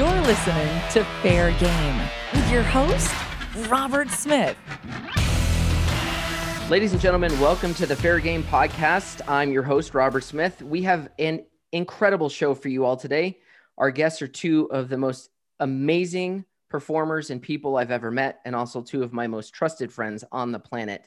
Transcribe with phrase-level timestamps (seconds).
[0.00, 2.00] You're listening to Fair Game
[2.32, 3.14] with your host,
[3.68, 4.56] Robert Smith.
[6.70, 9.20] Ladies and gentlemen, welcome to the Fair Game Podcast.
[9.28, 10.62] I'm your host, Robert Smith.
[10.62, 13.40] We have an incredible show for you all today.
[13.76, 15.28] Our guests are two of the most
[15.58, 20.24] amazing performers and people I've ever met, and also two of my most trusted friends
[20.32, 21.06] on the planet.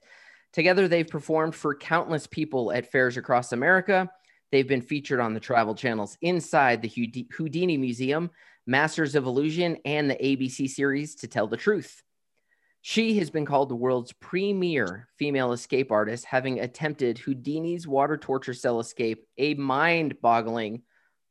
[0.51, 4.07] Together, they've performed for countless people at fairs across America.
[4.51, 8.29] They've been featured on the travel channels inside the Houdini Museum,
[8.65, 12.01] Masters of Illusion, and the ABC series To Tell the Truth.
[12.81, 18.53] She has been called the world's premier female escape artist, having attempted Houdini's water torture
[18.53, 20.83] cell escape a mind boggling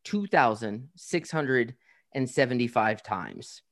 [0.04, 3.62] 2,675 times.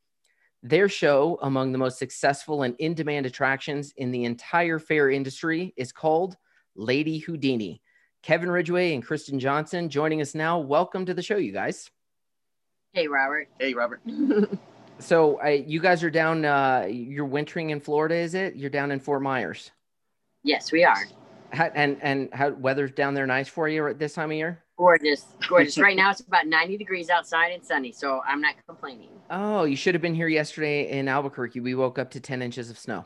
[0.62, 5.73] Their show, among the most successful and in demand attractions in the entire fair industry,
[5.77, 6.37] is called
[6.77, 7.82] Lady Houdini.
[8.23, 10.59] Kevin Ridgway and Kristen Johnson joining us now.
[10.59, 11.90] Welcome to the show, you guys.
[12.93, 13.49] Hey, Robert.
[13.61, 14.01] Hey, Robert.
[14.99, 18.57] so, I, you guys are down, uh, you're wintering in Florida, is it?
[18.57, 19.71] You're down in Fort Myers.
[20.43, 21.07] Yes, we are.
[21.52, 24.63] How, and and how weather's down there nice for you at this time of year?
[24.79, 25.79] Gorgeous, gorgeous.
[25.79, 29.10] right now it's about 90 degrees outside and sunny, so I'm not complaining.
[29.30, 31.60] Oh, you should have been here yesterday in Albuquerque.
[31.60, 33.04] We woke up to 10 inches of snow.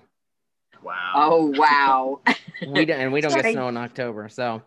[0.82, 1.12] Wow.
[1.14, 2.20] Oh wow.
[2.68, 4.28] we don't and we don't get snow in October.
[4.28, 4.62] So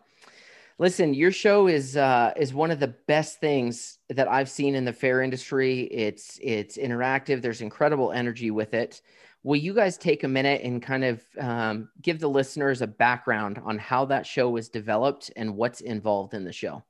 [0.80, 4.86] listen, your show is uh is one of the best things that I've seen in
[4.86, 5.82] the fair industry.
[5.84, 9.02] It's it's interactive, there's incredible energy with it.
[9.44, 13.62] Will you guys take a minute and kind of um, give the listeners a background
[13.64, 16.84] on how that show was developed and what's involved in the show?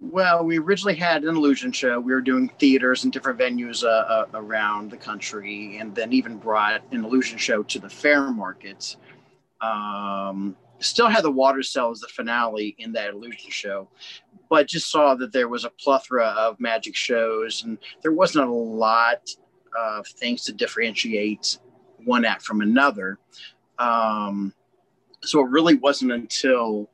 [0.00, 1.98] Well, we originally had an illusion show.
[2.00, 6.36] We were doing theaters and different venues uh, uh, around the country, and then even
[6.38, 8.96] brought an illusion show to the fair markets.
[9.60, 13.88] Um, still had the water cell as the finale in that illusion show,
[14.48, 18.52] but just saw that there was a plethora of magic shows, and there wasn't a
[18.52, 19.28] lot
[19.78, 21.58] of things to differentiate
[22.04, 23.18] one act from another.
[23.78, 24.54] Um,
[25.22, 26.90] so it really wasn't until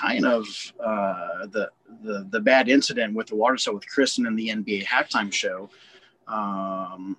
[0.00, 0.46] kind of
[0.82, 1.70] uh, the,
[2.02, 5.68] the the bad incident with the water cell with Kristen and the NBA halftime show.
[6.26, 7.16] Um,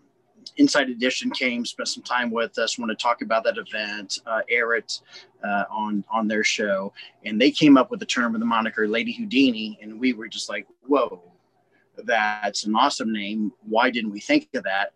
[0.57, 4.41] Inside Edition came, spent some time with us, want to talk about that event, uh,
[4.49, 4.99] air it
[5.43, 8.87] uh, on on their show, and they came up with the term of the moniker
[8.87, 11.21] Lady Houdini, and we were just like, whoa,
[12.03, 13.51] that's an awesome name.
[13.67, 14.93] Why didn't we think of that?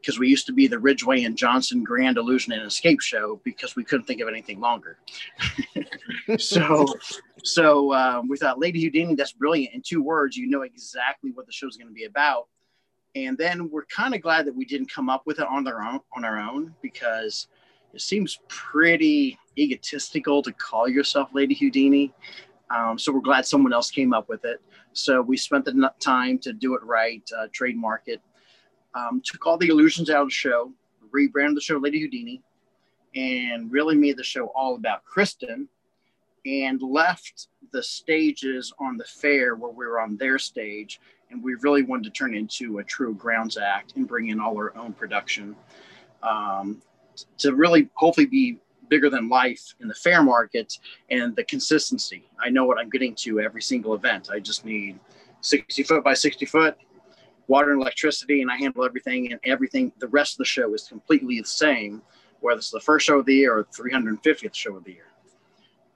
[0.00, 3.76] because we used to be the Ridgway and Johnson Grand Illusion and Escape Show because
[3.76, 4.98] we couldn't think of anything longer.
[6.38, 6.86] so,
[7.44, 9.74] so um, we thought, Lady Houdini, that's brilliant.
[9.74, 12.48] In two words, you know exactly what the show's going to be about.
[13.14, 15.82] And then we're kind of glad that we didn't come up with it on our
[15.82, 17.48] own, on our own, because
[17.92, 22.12] it seems pretty egotistical to call yourself Lady Houdini.
[22.70, 24.60] Um, so we're glad someone else came up with it.
[24.92, 28.20] So we spent the time to do it right, uh, trademark it,
[28.94, 30.72] um, took all the illusions out of the show,
[31.10, 32.42] rebranded the show Lady Houdini,
[33.14, 35.68] and really made the show all about Kristen
[36.46, 41.00] and left the stages on the fair where we were on their stage.
[41.30, 44.56] And we really wanted to turn into a true grounds act and bring in all
[44.56, 45.54] our own production
[46.22, 46.82] um,
[47.38, 48.58] to really hopefully be
[48.88, 50.76] bigger than life in the fair market
[51.10, 52.24] and the consistency.
[52.38, 54.28] I know what I'm getting to every single event.
[54.30, 54.98] I just need
[55.40, 56.76] 60 foot by 60 foot,
[57.46, 59.32] water and electricity, and I handle everything.
[59.32, 62.02] And everything, the rest of the show is completely the same,
[62.40, 65.06] whether it's the first show of the year or 350th show of the year.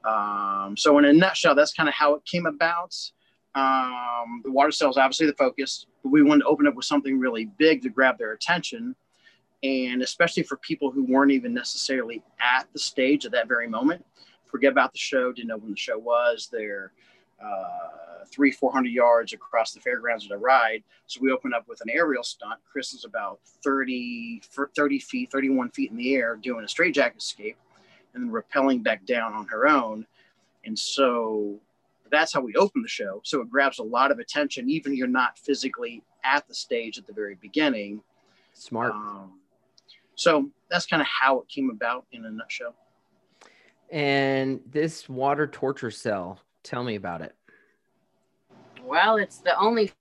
[0.05, 2.95] Um, so, in a nutshell, that's kind of how it came about.
[3.55, 6.85] Um, the water cell is obviously the focus, but we wanted to open up with
[6.85, 8.97] something really big to grab their attention.
[9.63, 14.05] And especially for people who weren't even necessarily at the stage at that very moment,
[14.47, 16.93] forget about the show, didn't know when the show was, they're
[17.43, 20.83] uh, three, 400 yards across the fairgrounds at a ride.
[21.07, 22.61] So we opened up with an aerial stunt.
[22.71, 24.43] Chris is about 30,
[24.77, 27.57] 30 feet, 31 feet in the air doing a straight jacket escape
[28.15, 30.07] and then rappelling back down on her own.
[30.65, 31.59] And so
[32.11, 33.21] that's how we open the show.
[33.25, 36.99] So it grabs a lot of attention, even if you're not physically at the stage
[36.99, 38.03] at the very beginning.
[38.53, 38.93] Smart.
[38.93, 39.41] Um,
[40.15, 42.75] so that's kind of how it came about in a nutshell.
[43.91, 47.35] And this water torture cell, Tell me about it.
[48.83, 49.93] Well, it's the only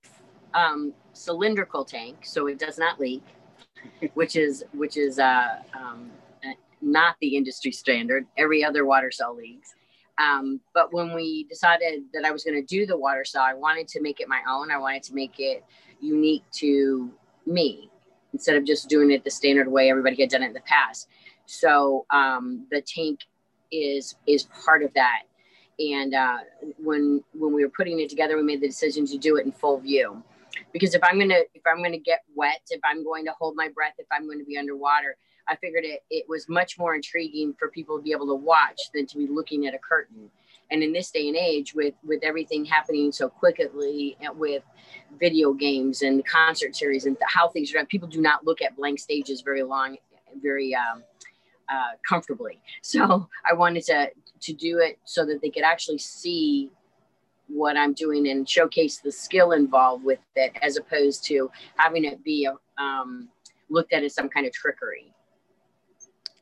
[0.54, 3.22] um, cylindrical tank, so it does not leak,
[4.14, 6.10] which is which is uh, um,
[6.80, 8.26] not the industry standard.
[8.38, 9.74] Every other water cell leaks.
[10.18, 13.54] Um, but when we decided that I was going to do the water cell, I
[13.54, 14.70] wanted to make it my own.
[14.70, 15.64] I wanted to make it
[16.00, 17.10] unique to
[17.46, 17.90] me
[18.32, 21.08] instead of just doing it the standard way everybody had done it in the past.
[21.46, 23.20] So um, the tank
[23.72, 25.22] is is part of that
[25.78, 26.38] and uh,
[26.78, 29.52] when when we were putting it together, we made the decision to do it in
[29.52, 30.22] full view.
[30.72, 33.68] because if I'm gonna if I'm gonna get wet, if I'm going to hold my
[33.68, 35.16] breath, if I'm going to be underwater,
[35.48, 38.80] I figured it it was much more intriguing for people to be able to watch
[38.94, 40.30] than to be looking at a curtain.
[40.70, 44.62] And in this day and age, with with everything happening so quickly, with
[45.20, 48.76] video games and concert series and how things are done, people do not look at
[48.76, 49.96] blank stages very long,
[50.42, 51.02] very um,
[51.68, 52.60] uh, comfortably.
[52.82, 54.10] So I wanted to
[54.40, 56.70] to do it so that they could actually see
[57.48, 62.24] what I'm doing and showcase the skill involved with it, as opposed to having it
[62.24, 63.28] be a, um,
[63.70, 65.13] looked at as some kind of trickery.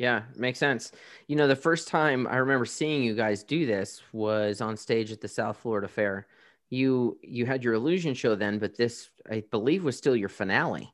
[0.03, 0.91] Yeah, makes sense.
[1.29, 5.13] You know, the first time I remember seeing you guys do this was on stage
[5.13, 6.27] at the South Florida Fair.
[6.71, 10.93] You you had your illusion show then, but this I believe was still your finale.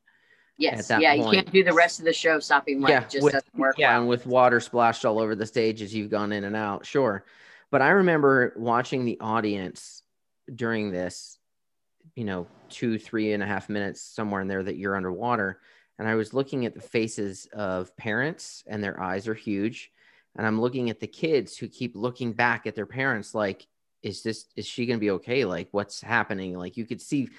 [0.59, 0.91] Yes.
[0.91, 1.25] Yeah, point.
[1.25, 2.91] you can't do the rest of the show stopping wet.
[2.91, 3.79] Yeah, it just with, doesn't work.
[3.79, 4.01] Yeah, well.
[4.01, 6.85] and with water splashed all over the stage as you've gone in and out.
[6.85, 7.25] Sure.
[7.71, 10.03] But I remember watching the audience
[10.53, 11.39] during this,
[12.15, 15.61] you know, two, three and a half minutes somewhere in there that you're underwater.
[15.99, 19.91] And I was looking at the faces of parents, and their eyes are huge.
[20.35, 23.67] And I'm looking at the kids who keep looking back at their parents like,
[24.01, 25.43] is this, is she going to be okay?
[25.43, 26.57] Like, what's happening?
[26.57, 27.29] Like, you could see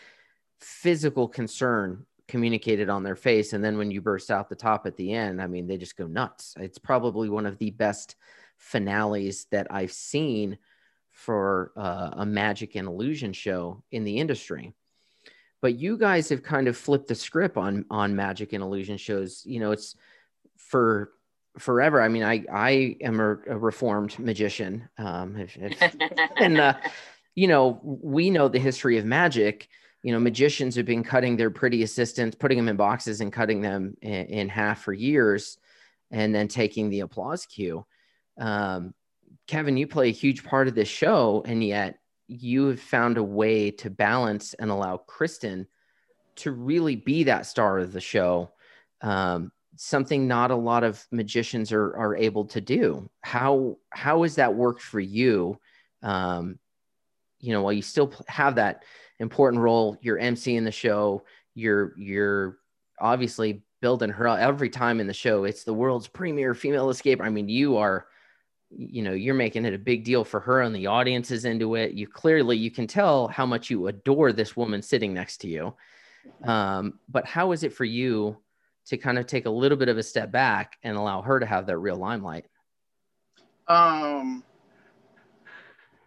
[0.61, 3.55] physical concern communicated on their face.
[3.55, 5.97] And then when you burst out the top at the end, I mean, they just
[5.97, 6.55] go nuts.
[6.61, 8.15] It's probably one of the best
[8.59, 10.59] finales that I've seen
[11.12, 14.75] for uh, a magic and illusion show in the industry.
[15.62, 19.43] But you guys have kind of flipped the script on on magic and illusion shows.
[19.45, 19.97] You know, it's
[20.57, 21.12] for
[21.59, 22.01] forever.
[22.01, 25.97] I mean, I I am a, a reformed magician, um, if, if,
[26.37, 26.75] and uh,
[27.35, 29.69] you know, we know the history of magic.
[30.03, 33.61] You know, magicians have been cutting their pretty assistants, putting them in boxes and cutting
[33.61, 35.59] them in, in half for years,
[36.11, 37.85] and then taking the applause cue
[38.41, 38.95] um,
[39.47, 41.99] Kevin, you play a huge part of this show, and yet
[42.31, 45.67] you have found a way to balance and allow Kristen
[46.37, 48.53] to really be that star of the show.
[49.03, 53.11] Um, something not a lot of magicians are, are able to do.
[53.23, 55.59] How how has that worked for you?
[56.03, 56.59] Um,
[57.41, 58.85] you know, while you still have that
[59.19, 61.25] important role, you're emceeing the show,
[61.55, 62.59] you're you're
[63.00, 65.44] obviously building her up every time in the show.
[65.44, 67.21] It's the world's premier female escape.
[67.21, 68.06] I mean, you are
[68.71, 71.75] you know you're making it a big deal for her and the audience is into
[71.75, 75.49] it you clearly you can tell how much you adore this woman sitting next to
[75.49, 75.75] you
[76.45, 78.37] um, but how is it for you
[78.87, 81.47] to kind of take a little bit of a step back and allow her to
[81.47, 82.47] have that real limelight
[83.67, 84.43] um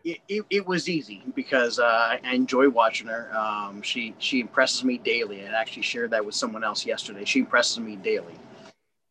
[0.06, 3.34] it, it, it was easy because uh, I enjoy watching her.
[3.34, 5.48] Um, she she impresses me daily.
[5.48, 7.24] I actually shared that with someone else yesterday.
[7.24, 8.36] She impresses me daily,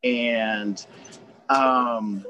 [0.04, 0.84] and
[1.48, 2.26] um,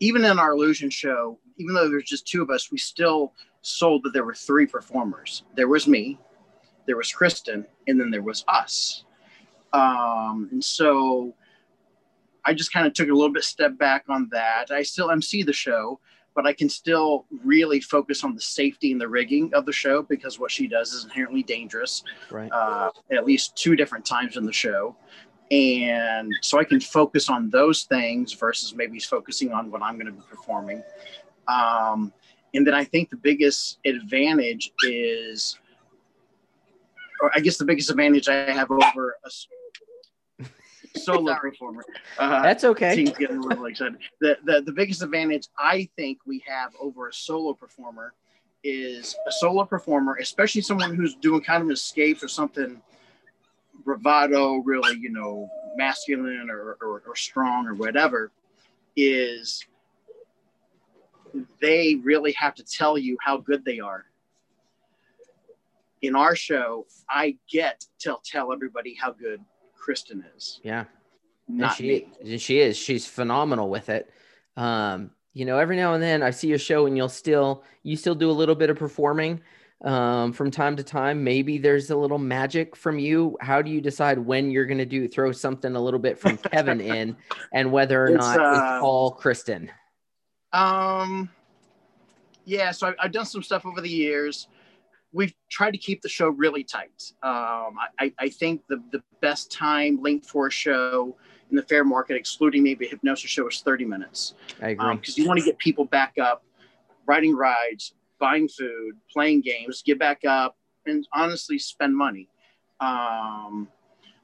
[0.00, 4.02] even in our illusion show, even though there's just two of us, we still sold
[4.04, 5.42] that there were three performers.
[5.54, 6.18] There was me,
[6.86, 9.04] there was Kristen, and then there was us.
[9.72, 11.34] Um, and so
[12.44, 14.70] I just kind of took a little bit step back on that.
[14.70, 16.00] I still MC the show,
[16.34, 20.02] but I can still really focus on the safety and the rigging of the show
[20.02, 22.04] because what she does is inherently dangerous.
[22.30, 22.50] Right.
[22.50, 24.96] Uh, at least two different times in the show
[25.50, 30.06] and so I can focus on those things versus maybe focusing on what I'm going
[30.06, 30.82] to be performing.
[31.46, 32.12] Um,
[32.54, 35.58] and then I think the biggest advantage is,
[37.22, 40.44] or I guess the biggest advantage I have over a
[40.98, 41.84] solo performer.
[42.18, 42.96] Uh, That's okay.
[42.96, 43.98] Team's getting a little excited.
[44.20, 48.12] The, the the biggest advantage I think we have over a solo performer
[48.64, 52.82] is a solo performer, especially someone who's doing kind of an escape or something
[53.88, 58.30] bravado, really, you know, masculine or, or, or strong or whatever,
[58.96, 59.64] is
[61.62, 64.04] they really have to tell you how good they are.
[66.02, 69.40] In our show, I get to tell everybody how good
[69.74, 70.60] Kristen is.
[70.62, 70.84] Yeah.
[71.48, 72.36] Not she, me.
[72.38, 72.76] She is.
[72.76, 74.10] She's phenomenal with it.
[74.58, 77.96] Um, you know, every now and then I see your show and you'll still you
[77.96, 79.40] still do a little bit of performing
[79.84, 81.22] um, from time to time.
[81.22, 83.36] Maybe there's a little magic from you.
[83.40, 86.36] How do you decide when you're going to do throw something a little bit from
[86.38, 87.16] Kevin in,
[87.52, 89.70] and whether or it's, not uh, it's all Kristen?
[90.52, 91.30] Um,
[92.44, 92.70] yeah.
[92.70, 94.48] So I, I've done some stuff over the years.
[95.12, 97.12] We've tried to keep the show really tight.
[97.22, 101.16] Um, I, I think the the best time length for a show
[101.50, 104.34] in the fair market, excluding maybe a hypnosis show, is 30 minutes.
[104.60, 104.96] I agree.
[104.96, 106.44] Because um, you want to get people back up,
[107.06, 110.56] riding rides, buying food, playing games, get back up,
[110.86, 112.28] and honestly spend money.
[112.80, 113.68] Um,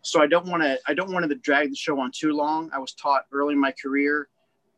[0.02, 2.70] so I don't want to I don't want to drag the show on too long.
[2.72, 4.28] I was taught early in my career,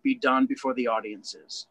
[0.02, 1.66] be done before the audience is.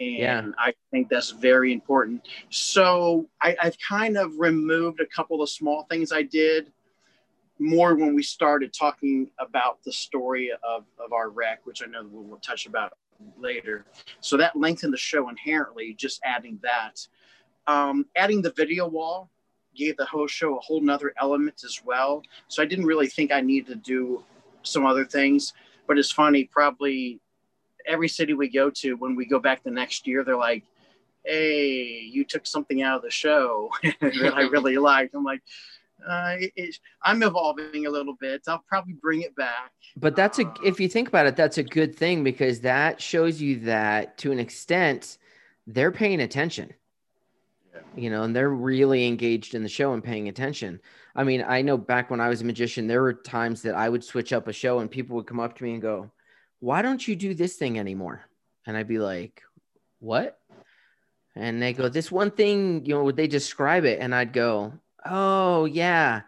[0.00, 0.42] And Yeah.
[0.58, 2.28] I think that's very important.
[2.50, 6.72] So I, I've kind of removed a couple of small things I did
[7.58, 12.06] more when we started talking about the story of, of our wreck, which I know
[12.08, 12.92] we'll, we'll touch about
[13.38, 13.84] later.
[14.20, 17.06] So that lengthened the show inherently, just adding that.
[17.66, 19.30] Um, adding the video wall
[19.74, 22.22] gave the whole show a whole nother element as well.
[22.48, 24.24] So I didn't really think I needed to do
[24.62, 25.52] some other things.
[25.86, 27.20] But it's funny, probably
[27.86, 30.64] every city we go to, when we go back the next year, they're like,
[31.24, 35.14] hey, you took something out of the show that I really liked.
[35.14, 35.42] I'm like,
[36.06, 38.42] uh, it, I'm evolving a little bit.
[38.48, 39.72] I'll probably bring it back.
[39.96, 43.00] But that's a Uh, if you think about it, that's a good thing because that
[43.00, 45.18] shows you that to an extent
[45.66, 46.72] they're paying attention.
[47.74, 47.80] Yeah.
[47.96, 50.80] You know, and they're really engaged in the show and paying attention.
[51.14, 53.88] I mean, I know back when I was a magician, there were times that I
[53.88, 56.10] would switch up a show and people would come up to me and go,
[56.60, 58.22] Why don't you do this thing anymore?
[58.66, 59.42] And I'd be like,
[59.98, 60.38] What?
[61.34, 64.00] And they go, This one thing, you know, would they describe it?
[64.00, 64.74] And I'd go,
[65.10, 66.22] Oh, yeah.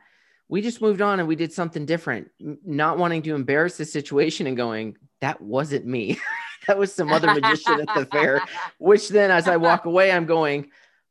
[0.49, 4.47] We just moved on and we did something different, not wanting to embarrass the situation
[4.47, 6.19] and going, That wasn't me.
[6.67, 8.43] that was some other magician at the fair.
[8.79, 10.71] Which then, as I walk away, I'm going,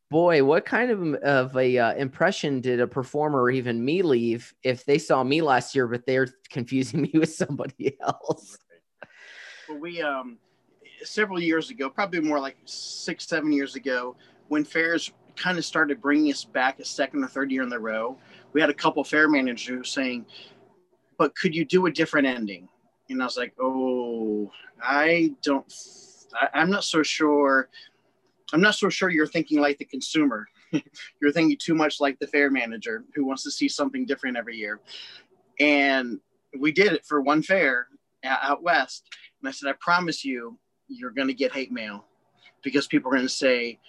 [0.10, 4.54] boy, what kind of, of a uh, impression did a performer or even me leave
[4.64, 8.58] if they saw me last year, but they're confusing me with somebody else?
[9.68, 10.38] Well, we um
[11.04, 14.16] several years ago, probably more like six, seven years ago,
[14.48, 17.79] when fairs kind of started bringing us back a second or third year in a
[17.79, 18.17] row,
[18.53, 20.25] we had a couple fair managers saying,
[21.17, 22.67] "But could you do a different ending?"
[23.10, 25.72] And I was like, "Oh, I don't.
[26.34, 27.69] I, I'm not so sure.
[28.53, 30.48] I'm not so sure you're thinking like the consumer.
[31.22, 34.58] you're thinking too much like the fair manager who wants to see something different every
[34.58, 34.79] year."
[35.60, 36.19] And
[36.58, 37.88] we did it for one fair
[38.24, 39.10] out west
[39.41, 42.05] and I said, I promise you, you're going to get hate mail
[42.62, 43.79] because people are going to say,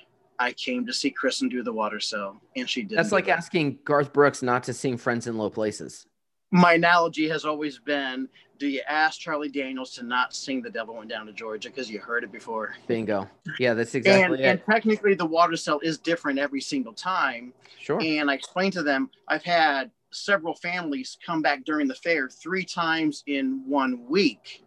[0.40, 2.40] I came to see Kristen do the water cell.
[2.56, 2.96] And she did.
[2.96, 6.06] That's like asking Garth Brooks not to sing Friends in Low Places.
[6.50, 8.28] My analogy has always been
[8.58, 11.90] do you ask Charlie Daniels to not sing The Devil Went Down to Georgia because
[11.90, 12.74] you heard it before?
[12.86, 13.26] Bingo.
[13.58, 14.66] Yeah, that's exactly and it.
[14.66, 17.54] technically, the water cell is different every single time.
[17.78, 17.98] Sure.
[18.02, 22.64] And I explained to them, I've had several families come back during the fair three
[22.64, 24.62] times in one week.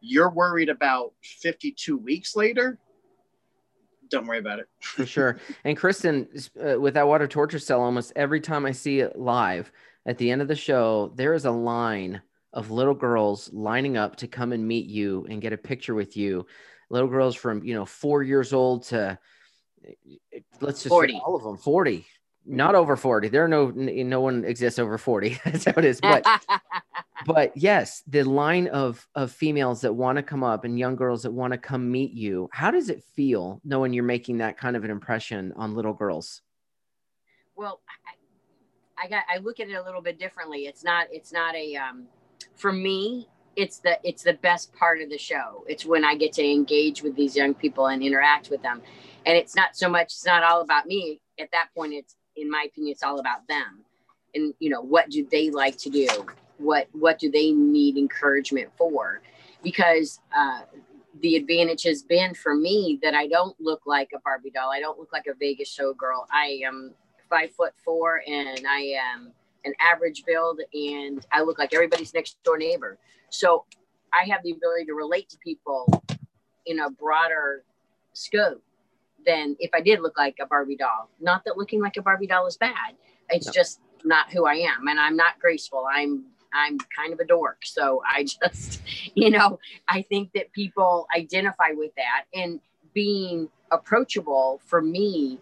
[0.00, 2.78] You're worried about 52 weeks later?
[4.12, 4.68] Don't worry about it.
[4.80, 5.38] for sure.
[5.64, 6.28] And Kristen,
[6.62, 9.72] uh, with that water torture cell, almost every time I see it live,
[10.06, 12.20] at the end of the show, there is a line
[12.52, 16.16] of little girls lining up to come and meet you and get a picture with
[16.16, 16.46] you.
[16.90, 19.18] Little girls from you know four years old to
[20.60, 21.20] let's just say 40.
[21.24, 22.06] all of them forty,
[22.44, 23.28] not over forty.
[23.28, 25.38] There are no no one exists over forty.
[25.44, 26.00] That's how it is.
[26.00, 26.26] But
[27.26, 31.22] but yes, the line of of females that want to come up and young girls
[31.22, 32.48] that want to come meet you.
[32.52, 36.42] How does it feel knowing you're making that kind of an impression on little girls?
[37.56, 41.32] well I, I got i look at it a little bit differently it's not it's
[41.32, 42.06] not a um
[42.56, 46.32] for me it's the it's the best part of the show it's when i get
[46.34, 48.80] to engage with these young people and interact with them
[49.26, 52.50] and it's not so much it's not all about me at that point it's in
[52.50, 53.80] my opinion it's all about them
[54.34, 56.06] and you know what do they like to do
[56.58, 59.20] what what do they need encouragement for
[59.62, 60.62] because uh
[61.20, 64.70] the advantage has been for me that I don't look like a Barbie doll.
[64.72, 66.26] I don't look like a Vegas showgirl.
[66.32, 66.94] I am
[67.28, 69.32] five foot four and I am
[69.64, 72.98] an average build and I look like everybody's next door neighbor.
[73.30, 73.64] So
[74.12, 76.02] I have the ability to relate to people
[76.66, 77.64] in a broader
[78.12, 78.62] scope
[79.26, 81.08] than if I did look like a Barbie doll.
[81.20, 82.94] Not that looking like a Barbie doll is bad.
[83.30, 83.52] It's No.
[83.52, 84.88] just not who I am.
[84.88, 85.86] And I'm not graceful.
[85.92, 86.24] I'm
[86.54, 87.64] I'm kind of a dork.
[87.64, 88.82] So I just,
[89.14, 92.60] you know, I think that people identify with that and
[92.92, 95.38] being approachable for me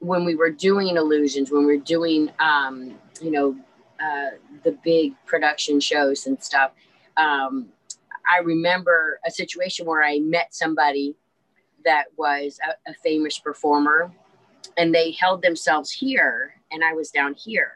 [0.00, 3.56] when we were doing illusions, when we were doing, um, you know,
[4.00, 4.30] uh,
[4.64, 6.72] the big production shows and stuff.
[7.16, 7.68] Um,
[8.30, 11.16] I remember a situation where I met somebody
[11.88, 14.12] that was a, a famous performer
[14.76, 17.72] and they held themselves here and I was down here.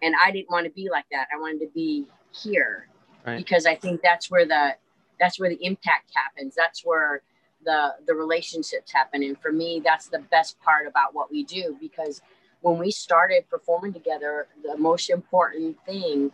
[0.00, 1.26] And I didn't want to be like that.
[1.34, 2.86] I wanted to be here
[3.26, 3.38] Right.
[3.38, 4.76] because I think that's where the
[5.18, 6.54] that's where the impact happens.
[6.54, 7.22] That's where
[7.64, 9.24] the the relationships happen.
[9.24, 12.22] And for me, that's the best part about what we do because
[12.60, 16.30] when we started performing together, the most important thing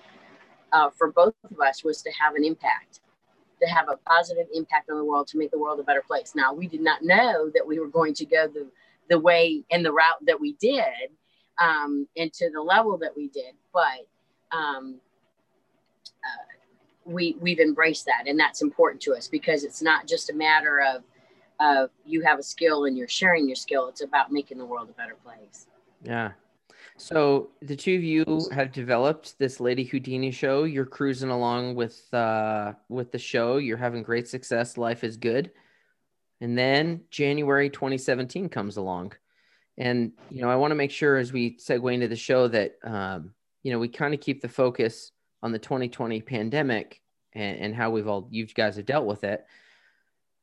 [0.72, 3.00] uh, for both of us was to have an impact,
[3.62, 6.34] to have a positive impact on the world, to make the world a better place.
[6.34, 8.66] Now, we did not know that we were going to go the
[9.08, 11.10] the way and the route that we did,
[11.60, 14.06] um, and to the level that we did, but.
[14.50, 15.00] Um,
[16.24, 16.42] uh,
[17.04, 20.78] we we've embraced that and that's important to us because it's not just a matter
[20.80, 21.02] of
[21.58, 23.88] of you have a skill and you're sharing your skill.
[23.88, 25.66] It's about making the world a better place.
[26.02, 26.32] Yeah.
[27.02, 30.62] So the two of you have developed this Lady Houdini show.
[30.62, 33.56] You're cruising along with uh, with the show.
[33.56, 34.78] You're having great success.
[34.78, 35.50] Life is good.
[36.40, 39.14] And then January 2017 comes along,
[39.76, 42.76] and you know I want to make sure as we segue into the show that
[42.84, 45.10] um, you know we kind of keep the focus
[45.42, 47.00] on the 2020 pandemic
[47.32, 49.44] and, and how we've all you guys have dealt with it.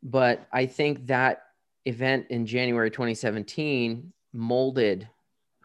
[0.03, 1.43] But I think that
[1.85, 5.07] event in January 2017 molded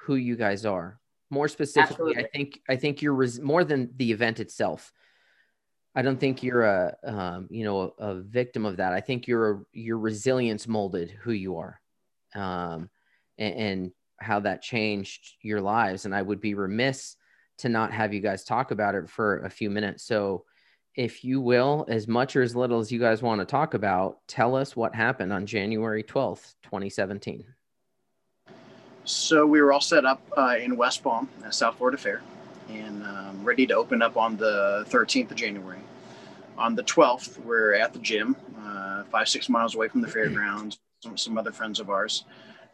[0.05, 1.01] who you guys are.
[1.31, 2.25] More specifically, Absolutely.
[2.25, 4.93] I think I think you're res- more than the event itself.
[5.95, 8.93] I don't think you're a um, you know a, a, victim of that.
[8.93, 11.81] I think you're a, your resilience molded who you are,
[12.35, 12.91] um,
[13.39, 16.05] and, and how that changed your lives.
[16.05, 17.17] And I would be remiss
[17.59, 20.05] to not have you guys talk about it for a few minutes.
[20.05, 20.45] So,
[20.95, 24.19] if you will, as much or as little as you guys want to talk about,
[24.29, 27.45] tell us what happened on January 12th, 2017.
[29.07, 32.23] So we were all set up uh, in West Palm, South Florida Fair,
[32.71, 35.81] and um, ready to open up on the 13th of January.
[36.57, 40.79] On the 12th, we're at the gym, uh, five, six miles away from the fairgrounds,
[41.03, 42.25] some, some other friends of ours.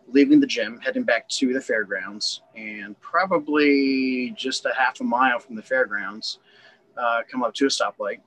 [0.07, 5.41] Leaving the gym, heading back to the fairgrounds, and probably just a half a mile
[5.41, 6.39] from the fairgrounds,
[6.97, 8.21] uh, come up to a stoplight,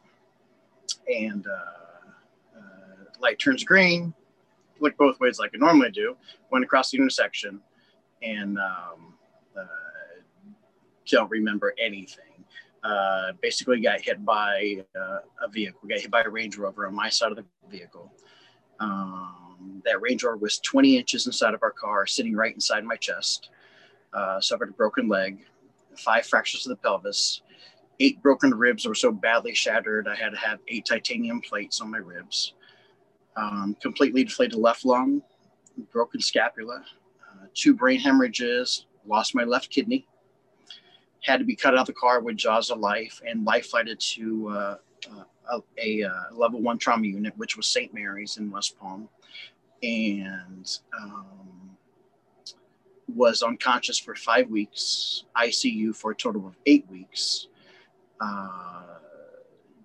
[1.08, 4.14] and uh, uh, light turns green.
[4.82, 6.18] Look both ways like I normally do.
[6.52, 7.62] Went across the intersection,
[8.24, 9.14] and um,
[9.58, 9.66] uh,
[11.10, 12.24] don't remember anything.
[12.84, 15.82] Uh, basically, got hit by uh, a vehicle.
[15.88, 18.12] Got hit by a Range Rover on my side of the vehicle.
[18.80, 22.96] Um, that Range Rover was 20 inches inside of our car, sitting right inside my
[22.96, 23.50] chest.
[24.14, 25.40] Uh, suffered a broken leg,
[25.98, 27.42] five fractures of the pelvis,
[28.00, 31.92] eight broken ribs were so badly shattered I had to have eight titanium plates on
[31.92, 32.54] my ribs.
[33.36, 35.22] Um, completely deflated left lung,
[35.92, 36.84] broken scapula,
[37.54, 40.08] two brain hemorrhages, lost my left kidney,
[41.22, 44.00] had to be cut out of the car with jaws of life, and life flighted
[44.00, 44.78] to uh,
[45.12, 47.94] uh, a, a uh, level one trauma unit, which was St.
[47.94, 49.08] Mary's in West Palm,
[49.82, 51.78] and um,
[53.08, 57.48] was unconscious for five weeks, ICU for a total of eight weeks.
[58.20, 58.84] Uh,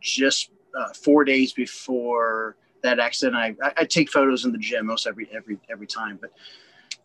[0.00, 5.06] just uh, four days before that accident, I, I, take photos in the gym most
[5.06, 6.30] every every every time, but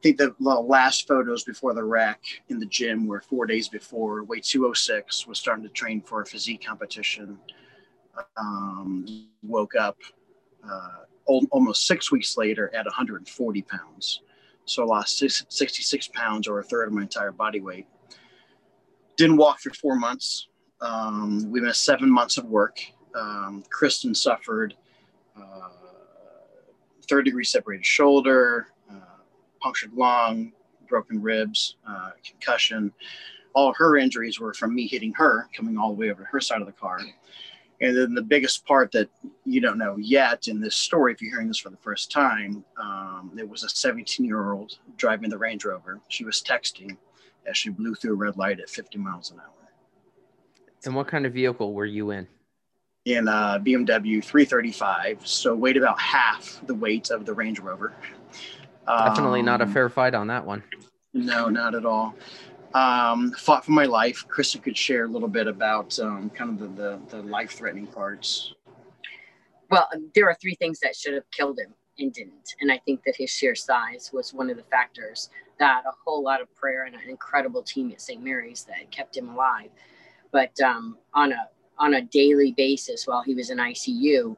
[0.03, 4.23] think the last photos before the wreck in the gym were four days before.
[4.25, 7.39] Weight 206 was starting to train for a physique competition.
[8.37, 9.97] Um, woke up
[10.69, 14.21] uh, almost six weeks later at 140 pounds.
[14.65, 17.87] So I lost 66 pounds or a third of my entire body weight.
[19.15, 20.49] Didn't walk for four months.
[20.81, 22.77] Um, we missed seven months of work.
[23.15, 24.75] Um, Kristen suffered
[25.37, 25.69] uh,
[27.07, 28.67] third degree separated shoulder,
[29.63, 30.51] punctured lung,
[30.89, 32.91] broken ribs, uh, concussion.
[33.53, 36.41] All her injuries were from me hitting her, coming all the way over to her
[36.41, 36.99] side of the car.
[37.81, 39.09] And then the biggest part that
[39.45, 42.63] you don't know yet in this story, if you're hearing this for the first time,
[42.77, 45.99] um, it was a 17 year old driving the Range Rover.
[46.09, 46.97] She was texting
[47.45, 49.69] as she blew through a red light at 50 miles an hour.
[50.85, 52.27] And what kind of vehicle were you in?
[53.05, 57.93] In a BMW 335, so weighed about half the weight of the Range Rover.
[58.87, 60.63] Definitely um, not a um, fair fight on that one.
[61.13, 62.15] No, not at all.
[62.73, 64.25] Um, fought for my life.
[64.27, 67.87] Kristen could share a little bit about um, kind of the, the, the life threatening
[67.87, 68.53] parts.
[69.69, 72.55] Well, there are three things that should have killed him and didn't.
[72.61, 76.23] And I think that his sheer size was one of the factors that a whole
[76.23, 78.21] lot of prayer and an incredible team at St.
[78.23, 79.69] Mary's that kept him alive.
[80.31, 84.35] But um, on a on a daily basis while he was in ICU,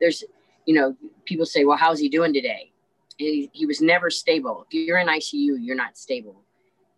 [0.00, 0.24] there's
[0.66, 2.72] you know people say, well, how's he doing today?
[3.18, 4.64] He, was never stable.
[4.70, 6.42] If you're in ICU, you're not stable.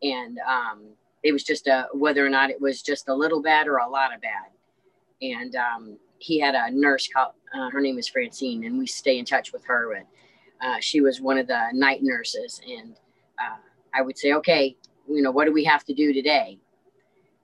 [0.02, 0.82] And um,
[1.22, 3.88] it was just a whether or not it was just a little bad or a
[3.88, 4.50] lot of bad.
[5.22, 9.18] And um, he had a nurse called, uh, her name is Francine, and we stay
[9.18, 9.94] in touch with her.
[9.94, 10.06] And
[10.62, 12.60] uh, she was one of the night nurses.
[12.66, 12.94] And
[13.38, 13.56] uh,
[13.94, 14.76] I would say, okay,
[15.08, 16.58] you know, what do we have to do today?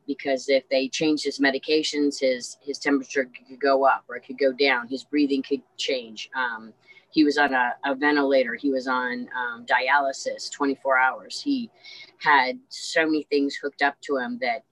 [0.06, 4.38] Because if they change his medications, his his temperature could go up or it could
[4.38, 4.86] go down.
[4.86, 6.30] His breathing could change.
[6.36, 6.72] Um,
[7.16, 8.55] he was on a, a ventilator.
[8.55, 11.40] He was on um, dialysis 24 hours.
[11.40, 11.70] He
[12.18, 14.64] had so many things hooked up to him that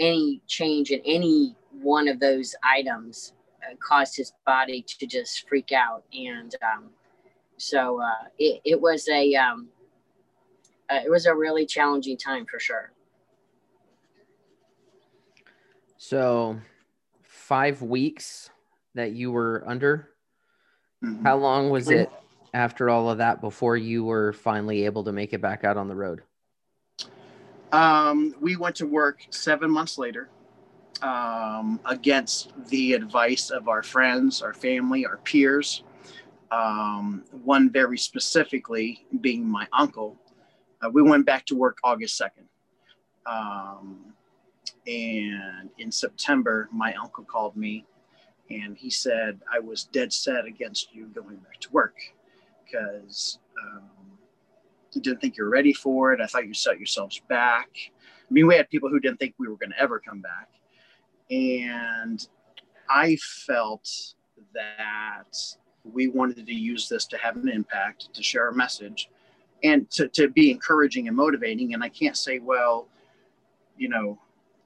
[0.00, 5.70] any change in any one of those items uh, caused his body to just freak
[5.70, 6.02] out.
[6.12, 6.86] And um,
[7.58, 9.68] so uh, it, it, was a um,
[10.90, 12.90] uh, it was a really challenging time for sure.
[15.96, 16.58] So
[17.22, 18.50] five weeks
[18.96, 20.13] that you were under
[21.04, 21.24] Mm-hmm.
[21.24, 22.10] How long was it?
[22.54, 25.88] after all of that before you were finally able to make it back out on
[25.88, 26.22] the road?
[27.72, 30.30] Um, we went to work seven months later
[31.02, 35.82] um, against the advice of our friends, our family, our peers.
[36.52, 40.16] Um, one very specifically being my uncle.
[40.80, 42.46] Uh, we went back to work August 2nd.
[43.26, 44.14] Um,
[44.86, 47.84] and in September, my uncle called me
[48.50, 51.96] and he said, I was dead set against you going back to work
[52.64, 53.88] because um,
[54.92, 56.20] you didn't think you're ready for it.
[56.20, 57.68] I thought you set yourselves back.
[57.78, 60.48] I mean, we had people who didn't think we were going to ever come back.
[61.30, 62.26] And
[62.88, 63.88] I felt
[64.54, 65.34] that
[65.84, 69.08] we wanted to use this to have an impact, to share a message,
[69.62, 71.74] and to, to be encouraging and motivating.
[71.74, 72.88] And I can't say, well,
[73.76, 74.18] you know,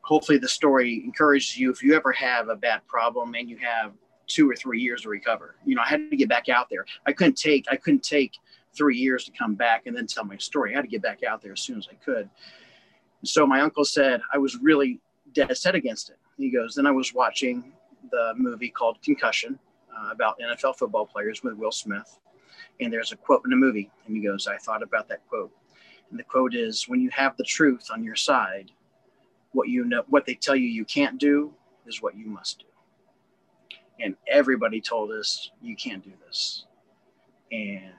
[0.09, 3.93] hopefully the story encourages you if you ever have a bad problem and you have
[4.27, 5.57] two or three years to recover.
[5.67, 6.87] You know, I had to get back out there.
[7.07, 8.33] I couldn't take I couldn't take
[8.75, 10.73] three years to come back and then tell my story.
[10.73, 12.31] I had to get back out there as soon as I could.
[13.23, 14.99] So my uncle said I was really
[15.35, 16.17] dead set against it.
[16.39, 17.73] He goes, then I was watching
[18.11, 19.59] the movie called Concussion
[19.95, 22.19] uh, about NFL football players with Will Smith.
[22.81, 23.91] And there's a quote in the movie.
[24.07, 25.51] And he goes, I thought about that quote.
[26.11, 28.71] And the quote is, when you have the truth on your side,
[29.53, 31.53] what you know, what they tell you you can't do
[31.87, 32.65] is what you must do.
[34.01, 36.67] And everybody told us you can't do this.
[37.51, 37.93] And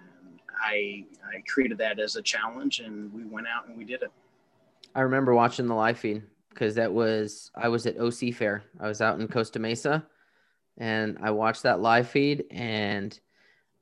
[0.61, 4.11] I I created that as a challenge and we went out and we did it.
[4.95, 8.63] I remember watching the live feed because that was I was at OC Fair.
[8.79, 10.05] I was out in Costa Mesa
[10.77, 13.19] and I watched that live feed and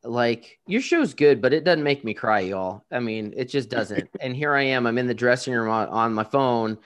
[0.04, 2.86] like your show's good, but it doesn't make me cry, y'all.
[2.92, 4.10] I mean, it just doesn't.
[4.22, 6.78] and here I am, I'm in the dressing room on, on my phone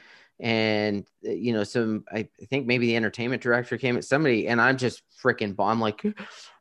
[0.41, 4.59] and uh, you know some i think maybe the entertainment director came at somebody and
[4.59, 6.03] i'm just freaking bomb I'm like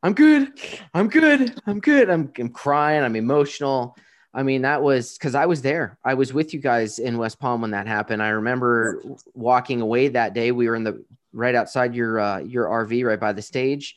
[0.02, 0.52] i'm good
[0.94, 2.10] i'm good i'm good.
[2.10, 3.96] I'm, I'm crying i'm emotional.
[4.32, 5.98] I mean that was because i was there.
[6.04, 8.22] I was with you guys in west palm when that happened.
[8.22, 9.02] I remember
[9.34, 10.52] walking away that day.
[10.52, 13.96] We were in the right outside your uh, your rv right by the stage.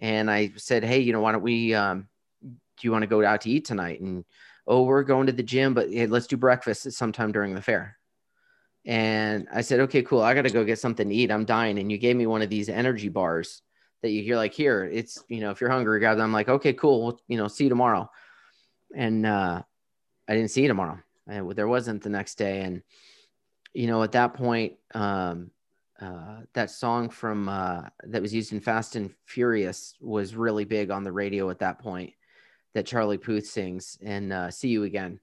[0.00, 2.08] And i said hey you know why don't we um,
[2.42, 2.50] do
[2.82, 4.00] you want to go out to eat tonight?
[4.00, 4.24] And
[4.66, 7.96] oh we're going to the gym but hey, let's do breakfast sometime during the fair
[8.86, 10.22] and I said, okay, cool.
[10.22, 11.30] I got to go get something to eat.
[11.30, 11.78] I'm dying.
[11.78, 13.62] And you gave me one of these energy bars
[14.02, 14.84] that you hear like here.
[14.84, 16.24] It's, you know, if you're hungry, grab them.
[16.24, 17.04] I'm like, okay, cool.
[17.04, 18.10] We'll, you know, see you tomorrow.
[18.96, 19.62] And uh,
[20.28, 20.98] I didn't see you tomorrow.
[21.26, 22.62] And there wasn't the next day.
[22.62, 22.82] And,
[23.74, 25.50] you know, at that point, um,
[26.00, 30.90] uh, that song from uh, that was used in Fast and Furious was really big
[30.90, 32.14] on the radio at that point
[32.72, 35.20] that Charlie Puth sings and uh, see you again.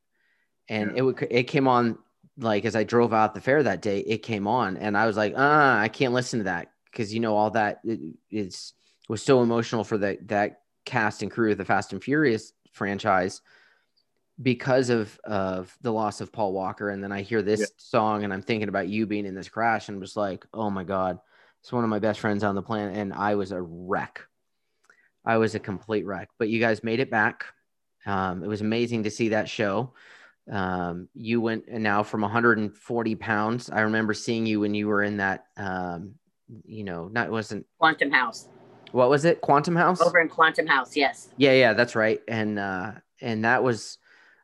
[0.70, 0.98] And yeah.
[0.98, 1.98] it would, it came on
[2.38, 5.18] like as I drove out the fair that day, it came on, and I was
[5.18, 8.00] like, ah, I can't listen to that because you know all that that
[8.32, 8.74] is
[9.10, 13.42] was so emotional for that that cast and crew of the Fast and Furious franchise
[14.42, 16.90] because of of the loss of Paul Walker.
[16.90, 17.66] And then I hear this yeah.
[17.78, 20.84] song, and I'm thinking about you being in this crash, and was like, oh my
[20.84, 21.20] god,
[21.62, 24.22] it's one of my best friends on the planet, and I was a wreck.
[25.26, 27.46] I was a complete wreck, but you guys made it back.
[28.06, 29.94] Um, it was amazing to see that show.
[30.52, 33.70] Um, you went now from 140 pounds.
[33.70, 36.16] I remember seeing you when you were in that, um,
[36.66, 38.48] you know, not wasn't Quantum House.
[38.92, 39.42] What was it?
[39.42, 40.02] Quantum House.
[40.02, 41.30] Over in Quantum House, yes.
[41.38, 42.22] Yeah, yeah, that's right.
[42.28, 43.98] And uh, and that was,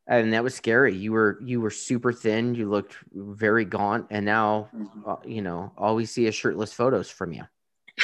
[0.05, 0.93] and that was scary.
[0.93, 2.53] You were you were super thin.
[2.53, 5.09] You looked very gaunt, and now, mm-hmm.
[5.09, 7.43] uh, you know, all we see is shirtless photos from you.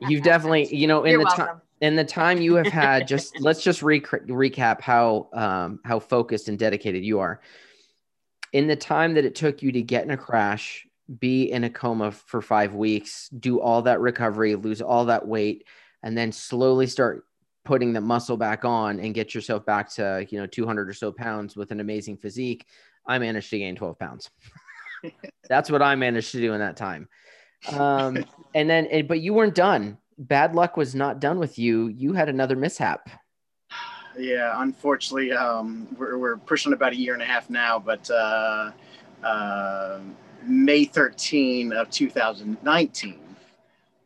[0.00, 3.38] You've definitely, you know, in You're the time in the time you have had just
[3.40, 7.42] let's just re- recap how um, how focused and dedicated you are.
[8.52, 10.86] In the time that it took you to get in a crash
[11.18, 15.66] be in a coma for five weeks do all that recovery lose all that weight
[16.04, 17.26] and then slowly start
[17.64, 21.10] putting the muscle back on and get yourself back to you know 200 or so
[21.10, 22.66] pounds with an amazing physique
[23.04, 24.30] i managed to gain 12 pounds.
[25.48, 27.08] That's what i managed to do in that time.
[27.72, 31.88] Um, and then but you weren't done bad luck was not done with you.
[31.88, 33.08] You had another mishap.
[34.18, 38.70] Yeah, unfortunately, um, we're, we're pushing about a year and a half now, but uh,
[39.24, 40.00] uh,
[40.44, 43.18] May 13 of 2019,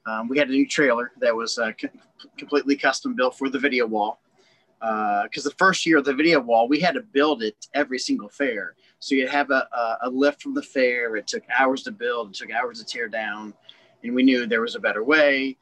[0.07, 1.89] um, we had a new trailer that was uh, co-
[2.39, 4.21] completely custom built for the video wall.
[4.79, 7.99] Because uh, the first year of the video wall, we had to build it every
[7.99, 8.75] single fair.
[9.01, 11.17] So you'd have a, a, a lift from the fair.
[11.17, 12.31] It took hours to build.
[12.31, 13.55] It took hours to tear down,
[14.05, 15.57] and we knew there was a better way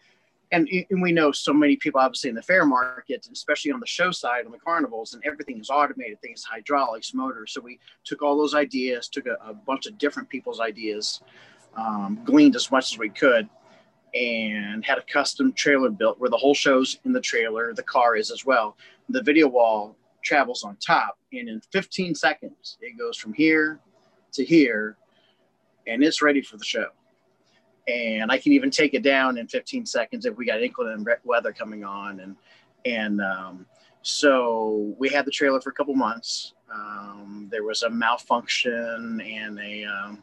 [0.53, 3.87] and, and we know so many people obviously in the fair market especially on the
[3.87, 8.23] show side on the carnivals and everything is automated things hydraulics motors so we took
[8.23, 11.23] all those ideas took a, a bunch of different people's ideas
[11.77, 13.49] um, gleaned as much as we could
[14.15, 18.17] and had a custom trailer built where the whole show's in the trailer the car
[18.17, 18.77] is as well
[19.09, 23.79] The video wall travels on top, and in 15 seconds, it goes from here
[24.33, 24.97] to here,
[25.87, 26.89] and it's ready for the show.
[27.87, 31.53] And I can even take it down in 15 seconds if we got inclement weather
[31.53, 32.21] coming on.
[32.21, 32.37] And
[32.87, 33.67] and um,
[34.03, 36.55] so we had the trailer for a couple months.
[36.73, 40.23] Um, there was a malfunction and a um,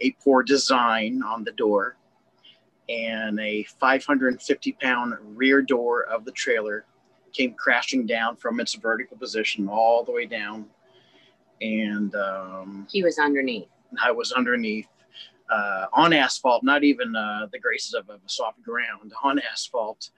[0.00, 1.96] a poor design on the door,
[2.88, 6.84] and a 550 pound rear door of the trailer
[7.32, 10.66] came crashing down from its vertical position all the way down.
[11.60, 13.68] And um, he was underneath.
[14.02, 14.88] I was underneath
[15.50, 20.10] uh, on asphalt, not even uh, the graces of, of, a soft ground, on asphalt.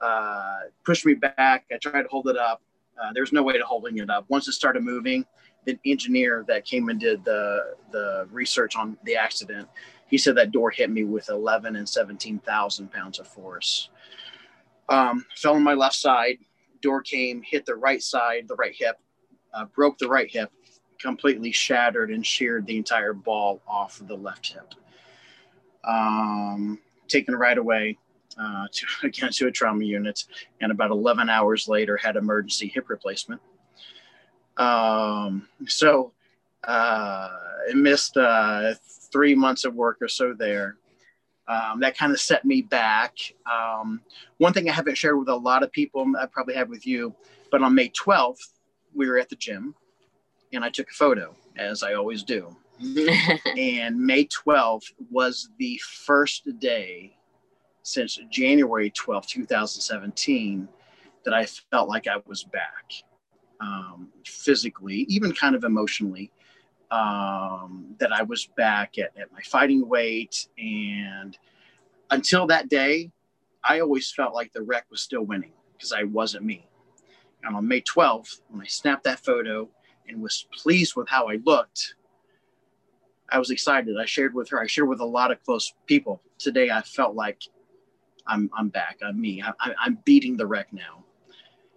[0.00, 1.64] Uh, pushed me back.
[1.72, 2.60] I tried to hold it up.
[3.00, 4.24] Uh, there's no way to holding it up.
[4.28, 5.24] Once it started moving,
[5.64, 9.68] the engineer that came and did the the research on the accident,
[10.06, 13.88] he said that door hit me with 11 and 17,000 pounds of force.
[14.88, 16.38] Um, fell on my left side.
[16.82, 18.98] Door came, hit the right side, the right hip,
[19.54, 20.52] uh, broke the right hip,
[20.98, 24.74] completely shattered and sheared the entire ball off of the left hip.
[25.84, 26.78] Um,
[27.08, 27.98] taken right away
[28.38, 30.24] uh, to again to a trauma unit,
[30.60, 33.40] and about 11 hours later had emergency hip replacement.
[34.56, 36.12] Um, so
[36.64, 37.30] uh,
[37.74, 38.74] missed uh,
[39.12, 40.76] three months of work or so there.
[41.46, 43.18] Um, that kind of set me back.
[43.50, 44.00] Um,
[44.38, 47.14] one thing I haven't shared with a lot of people, I probably have with you,
[47.50, 48.38] but on May 12th,
[48.94, 49.74] we were at the gym
[50.54, 52.54] and I took a photo, as I always do.
[53.58, 57.16] and May 12th was the first day
[57.82, 60.68] since January 12th, 2017,
[61.24, 62.92] that I felt like I was back
[63.60, 66.30] um, physically, even kind of emotionally.
[66.90, 70.46] Um, that I was back at, at my fighting weight.
[70.58, 71.36] And
[72.10, 73.10] until that day,
[73.64, 76.68] I always felt like the wreck was still winning because I wasn't me.
[77.42, 79.68] And on May 12th, when I snapped that photo,
[80.08, 81.94] and was pleased with how I looked,
[83.30, 83.96] I was excited.
[83.98, 84.60] I shared with her.
[84.60, 86.22] I shared with a lot of close people.
[86.38, 87.42] Today, I felt like
[88.26, 88.98] I'm I'm back.
[89.04, 89.42] I'm me.
[89.42, 91.04] I, am beating the wreck now.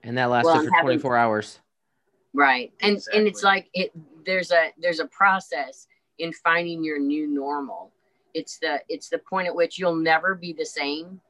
[0.04, 1.60] And that lasted well, for having, 24 hours.
[2.34, 3.20] Right, and exactly.
[3.20, 3.92] and it's like it.
[4.26, 5.88] There's a there's a process
[6.20, 7.92] in finding your new normal.
[8.34, 11.22] It's the it's the point at which you'll never be the same,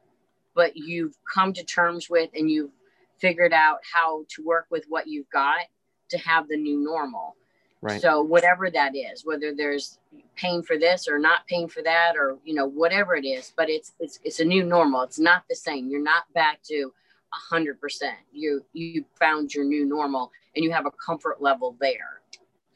[0.56, 2.72] but you've come to terms with and you've
[3.20, 5.60] figured out how to work with what you've got
[6.10, 7.36] to have the new normal.
[7.82, 8.02] Right.
[8.02, 10.00] So whatever that is, whether there's
[10.36, 13.70] pain for this or not paying for that, or you know whatever it is, but
[13.70, 15.04] it's it's it's a new normal.
[15.04, 15.90] It's not the same.
[15.90, 16.92] You're not back to
[17.34, 18.18] a hundred percent.
[18.32, 22.22] You you found your new normal, and you have a comfort level there,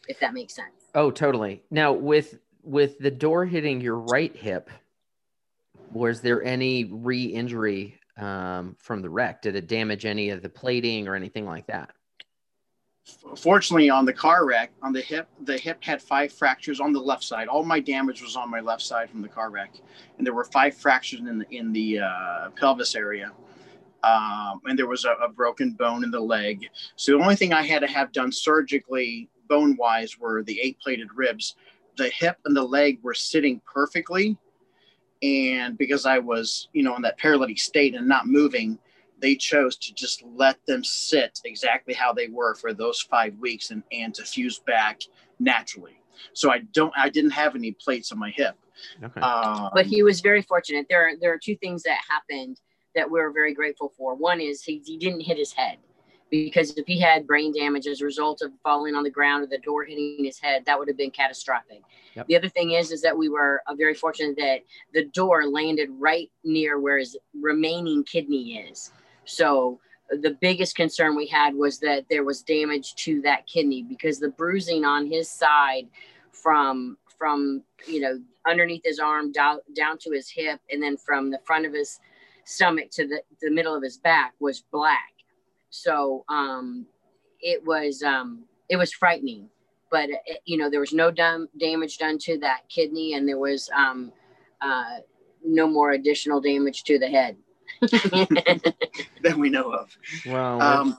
[0.07, 0.91] if that makes sense.
[0.93, 1.63] Oh, totally.
[1.71, 4.69] Now with with the door hitting your right hip,
[5.91, 9.41] was there any re-injury um, from the wreck?
[9.41, 11.89] Did it damage any of the plating or anything like that?
[13.35, 16.99] Fortunately on the car wreck on the hip the hip had five fractures on the
[16.99, 17.47] left side.
[17.47, 19.73] All my damage was on my left side from the car wreck
[20.17, 23.31] and there were five fractures in the in the uh, pelvis area.
[24.03, 26.67] Um, and there was a, a, broken bone in the leg.
[26.95, 30.79] So the only thing i had to have done surgically bone wise were the eight
[30.79, 31.55] plated ribs.
[31.97, 34.37] The hip and the leg were sitting perfectly.
[35.21, 38.79] And because i was you know in that paralytic state and not moving
[39.21, 43.71] they chose to just let them sit exactly how they were for those five weeks
[43.71, 45.01] and, and to fuse back
[45.39, 46.01] naturally.
[46.33, 48.55] So I don't, I didn't have any plates on my hip.
[49.03, 49.21] Okay.
[49.21, 50.87] Um, but he was very fortunate.
[50.89, 52.59] There are, there are two things that happened
[52.95, 54.15] that we're very grateful for.
[54.15, 55.77] One is he, he didn't hit his head
[56.29, 59.47] because if he had brain damage as a result of falling on the ground or
[59.47, 61.81] the door hitting his head, that would have been catastrophic.
[62.15, 62.27] Yep.
[62.27, 64.59] The other thing is, is that we were uh, very fortunate that
[64.93, 68.91] the door landed right near where his remaining kidney is.
[69.31, 74.19] So the biggest concern we had was that there was damage to that kidney because
[74.19, 75.87] the bruising on his side
[76.31, 81.31] from from you know underneath his arm down down to his hip and then from
[81.31, 81.99] the front of his
[82.43, 85.13] stomach to the, the middle of his back was black.
[85.69, 86.85] So um
[87.39, 89.47] it was um it was frightening.
[89.89, 93.25] But it, uh, you know there was no dam- damage done to that kidney and
[93.25, 94.11] there was um
[94.61, 94.97] uh
[95.45, 97.37] no more additional damage to the head
[99.21, 99.97] that we know of.
[100.25, 100.59] Wow.
[100.59, 100.97] Um,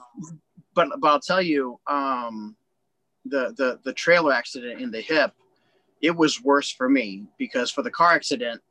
[0.75, 2.55] but but I'll tell you, um,
[3.25, 5.31] the the the trailer accident in the hip,
[6.01, 8.61] it was worse for me because for the car accident,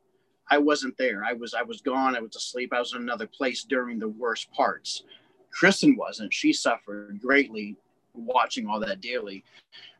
[0.51, 1.23] I wasn't there.
[1.23, 2.15] I was I was gone.
[2.15, 2.71] I was asleep.
[2.73, 5.03] I was in another place during the worst parts.
[5.51, 6.33] Kristen wasn't.
[6.33, 7.77] She suffered greatly
[8.13, 9.43] watching all that daily.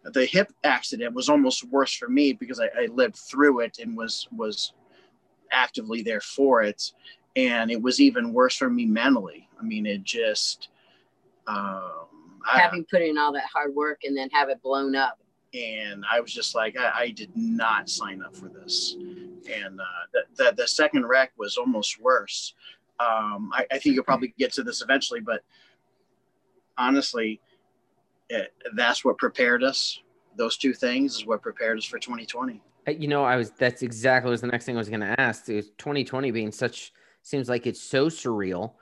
[0.03, 3.97] The hip accident was almost worse for me because I, I lived through it and
[3.97, 4.73] was was
[5.51, 6.91] actively there for it
[7.35, 9.47] and it was even worse for me mentally.
[9.59, 10.69] I mean, it just
[11.47, 12.07] Um,
[12.45, 15.19] having put in all that hard work and then have it blown up.
[15.53, 18.95] And I was just like, I, I did not sign up for this.
[18.97, 22.53] And uh, the, the, the second wreck was almost worse.
[22.99, 25.41] Um, I, I think you'll probably get to this eventually, but
[26.77, 27.39] honestly,
[28.29, 29.99] it, that's what prepared us.
[30.35, 32.61] Those two things is what prepared us for 2020.
[32.87, 35.19] Uh, you know, I was that's exactly was the next thing I was going to
[35.19, 35.49] ask.
[35.49, 36.91] Is 2020 being such
[37.23, 38.73] seems like it's so surreal.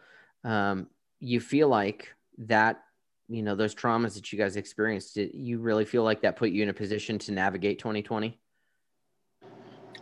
[0.43, 0.87] Um,
[1.19, 2.83] you feel like that,
[3.29, 6.49] you know, those traumas that you guys experienced, did you really feel like that put
[6.49, 8.37] you in a position to navigate 2020?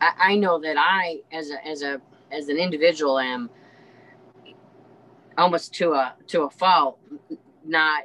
[0.02, 3.50] I, I know that I, as a as a as an individual, am
[5.38, 7.00] almost to a to a fault,
[7.66, 8.04] not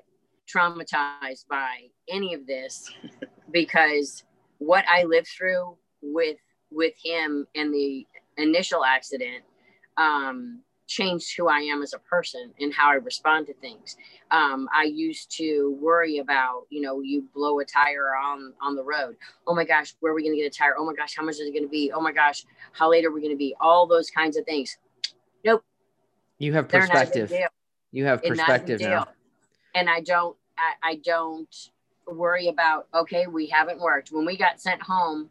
[0.53, 2.93] traumatized by any of this
[3.51, 4.25] because
[4.59, 6.39] what I lived through with
[6.71, 9.45] with him and the initial accident
[9.97, 13.97] um, changed who I am as a person and how I respond to things.
[14.31, 18.83] Um, I used to worry about, you know, you blow a tire on on the
[18.85, 19.17] road.
[19.47, 20.75] Oh my gosh, where are we going to get a tire?
[20.79, 21.91] Oh my gosh, how much is it going to be?
[21.93, 23.55] Oh my gosh, how late are we going to be?
[23.61, 24.77] All those kinds of things.
[25.45, 25.65] Nope.
[26.39, 27.33] You have perspective.
[27.93, 29.07] You have perspective now.
[29.75, 30.37] And I don't.
[30.59, 31.71] I, I don't
[32.07, 32.89] worry about.
[32.95, 34.13] Okay, we haven't worked.
[34.13, 35.31] When we got sent home,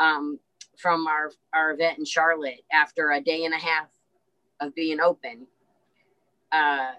[0.00, 0.38] um,
[0.78, 3.88] from our, our event in Charlotte after a day and a half
[4.60, 5.46] of being open.
[6.52, 6.92] Uh,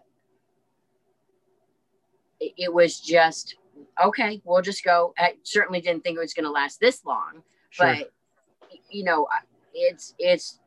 [2.40, 3.56] it, it was just
[4.04, 4.42] okay.
[4.44, 5.14] We'll just go.
[5.18, 7.86] I certainly didn't think it was going to last this long, sure.
[7.86, 8.12] but
[8.90, 9.28] you know,
[9.74, 10.60] it's it's.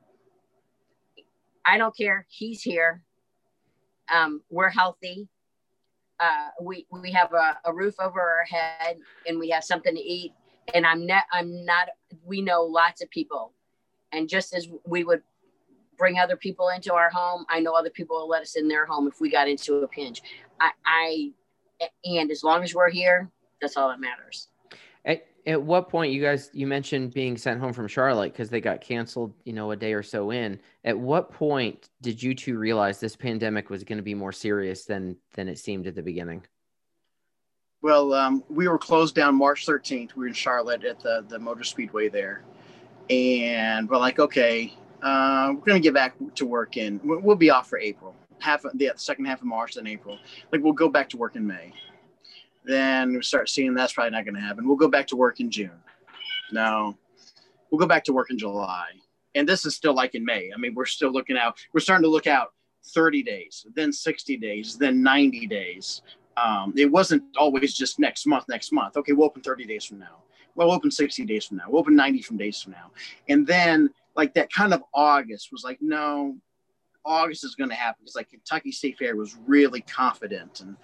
[1.64, 2.26] I don't care.
[2.30, 3.02] He's here.
[4.12, 5.28] Um, we're healthy.
[6.18, 10.00] Uh, we we have a, a roof over our head, and we have something to
[10.00, 10.32] eat
[10.74, 11.88] and I'm not I'm not
[12.24, 13.52] we know lots of people.
[14.12, 15.22] And just as we would
[15.96, 18.86] bring other people into our home I know other people will let us in their
[18.86, 20.22] home if we got into a pinch.
[20.60, 21.30] I, I
[22.04, 24.48] and as long as we're here that's all that matters.
[25.04, 28.60] At, at what point you guys you mentioned being sent home from Charlotte because they
[28.60, 30.60] got canceled you know a day or so in.
[30.84, 34.84] At what point did you two realize this pandemic was going to be more serious
[34.84, 36.44] than than it seemed at the beginning
[37.82, 40.14] well, um, we were closed down March 13th.
[40.14, 42.42] We were in Charlotte at the, the Motor Speedway there.
[43.08, 47.50] And we're like, okay, uh, we're going to get back to work in, we'll be
[47.50, 50.18] off for April, half of the second half of March, then April.
[50.52, 51.72] Like, we'll go back to work in May.
[52.64, 54.66] Then we start seeing that's probably not going to happen.
[54.66, 55.70] We'll go back to work in June.
[56.52, 56.98] No,
[57.70, 58.88] we'll go back to work in July.
[59.34, 60.50] And this is still like in May.
[60.54, 62.52] I mean, we're still looking out, we're starting to look out
[62.86, 66.02] 30 days, then 60 days, then 90 days.
[66.44, 68.96] Um, it wasn't always just next month, next month.
[68.96, 70.22] Okay, we'll open 30 days from now.
[70.54, 71.64] We'll open 60 days from now.
[71.68, 72.90] We'll open 90 from days from now.
[73.28, 76.36] And then like that kind of August was like, no,
[77.04, 80.76] August is going to happen because like Kentucky State Fair was really confident and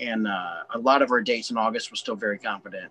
[0.00, 2.90] and uh, a lot of our dates in August were still very confident.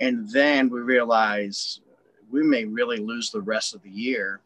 [0.00, 1.82] And then we realized
[2.30, 4.40] we may really lose the rest of the year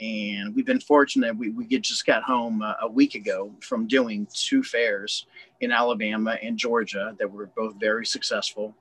[0.00, 1.36] and we've been fortunate.
[1.36, 5.26] We, we just got home uh, a week ago from doing two fairs
[5.60, 8.76] in Alabama and Georgia that were both very successful.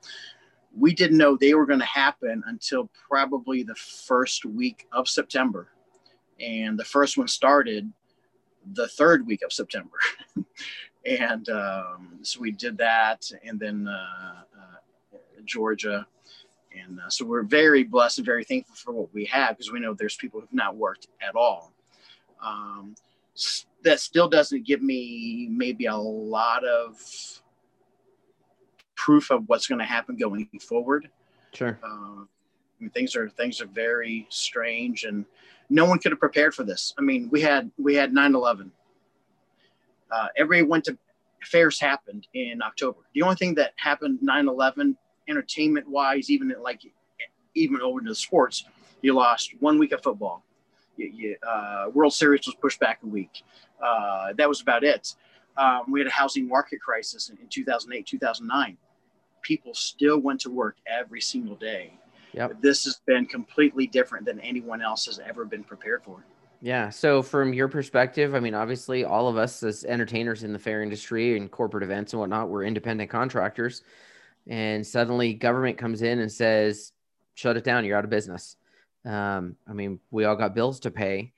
[0.75, 5.69] We didn't know they were going to happen until probably the first week of September.
[6.39, 7.91] And the first one started
[8.73, 9.97] the third week of September.
[11.05, 13.29] and um, so we did that.
[13.43, 16.05] And then uh, uh, Georgia
[16.83, 19.79] and uh, so we're very blessed and very thankful for what we have because we
[19.79, 21.73] know there's people who've not worked at all.
[22.43, 22.95] Um,
[23.83, 26.97] that still doesn't give me maybe a lot of
[28.95, 31.09] proof of what's going to happen going forward.
[31.53, 31.79] Sure.
[31.83, 32.25] Uh, I
[32.79, 35.25] mean, things are things are very strange, and
[35.69, 36.93] no one could have prepared for this.
[36.97, 38.71] I mean, we had we had 9/11.
[40.11, 40.97] Uh, everybody went to
[41.43, 42.99] fairs happened in October.
[43.13, 44.95] The only thing that happened 9/11
[45.27, 46.81] entertainment wise, even like
[47.55, 48.65] even over to the sports,
[49.01, 50.43] you lost one week of football.
[50.95, 53.43] You, you, uh, World Series was pushed back a week.
[53.83, 55.15] Uh, that was about it.
[55.57, 58.77] Um, we had a housing market crisis in, in 2008, 2009.
[59.41, 61.93] People still went to work every single day.
[62.33, 62.62] Yep.
[62.62, 66.23] This has been completely different than anyone else has ever been prepared for.
[66.62, 66.89] Yeah.
[66.89, 70.81] So, from your perspective, I mean, obviously, all of us as entertainers in the fair
[70.81, 73.83] industry and corporate events and whatnot, we're independent contractors
[74.50, 76.91] and suddenly government comes in and says,
[77.35, 78.56] shut it down, you're out of business.
[79.06, 81.33] Um, I mean, we all got bills to pay.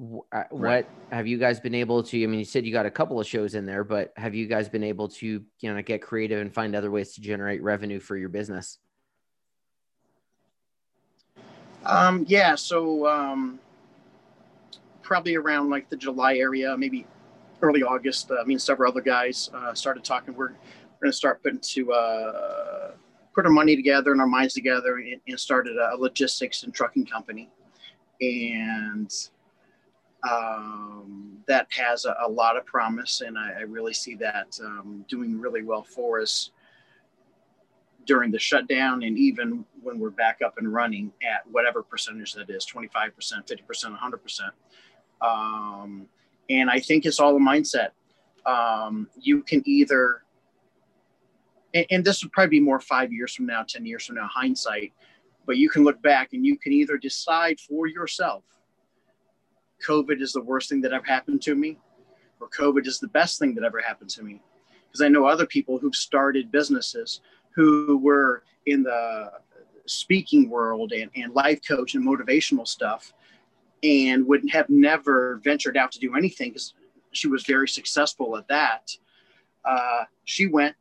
[0.00, 0.86] Uh, what right.
[1.10, 2.22] have you guys been able to?
[2.22, 4.46] I mean, you said you got a couple of shows in there, but have you
[4.46, 7.98] guys been able to, you know, get creative and find other ways to generate revenue
[7.98, 8.78] for your business?
[11.84, 12.54] Um, yeah.
[12.54, 13.58] So, um,
[15.02, 17.06] probably around like the July area, maybe
[17.62, 20.34] early August, uh, me and several other guys uh, started talking.
[20.34, 20.52] We're,
[20.98, 22.90] we're going to start putting to uh,
[23.34, 27.06] put our money together and our minds together and, and started a logistics and trucking
[27.06, 27.48] company.
[28.20, 29.12] And
[30.28, 35.04] um, that has a, a, lot of promise, and I, I really see that um,
[35.08, 36.50] doing really well for us
[38.08, 42.48] during the shutdown and even when we're back up and running at whatever percentage that
[42.50, 43.98] is 25%, 50%,
[45.22, 45.24] 100%.
[45.24, 46.06] Um,
[46.48, 47.90] and I think it's all a mindset.
[48.46, 50.22] Um, you can either,
[51.74, 54.28] and, and this would probably be more five years from now, 10 years from now,
[54.32, 54.92] hindsight,
[55.46, 58.44] but you can look back and you can either decide for yourself
[59.86, 61.78] COVID is the worst thing that ever happened to me,
[62.40, 64.40] or COVID is the best thing that ever happened to me.
[64.86, 67.20] Because I know other people who've started businesses
[67.54, 69.30] who were in the
[69.86, 73.12] speaking world and, and life coach and motivational stuff
[73.82, 76.74] and would have never ventured out to do anything because
[77.12, 78.90] she was very successful at that.
[79.64, 80.74] Uh, she went,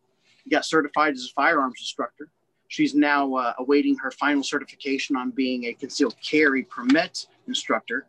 [0.50, 2.30] got certified as a firearms instructor.
[2.68, 8.08] She's now uh, awaiting her final certification on being a concealed carry permit instructor.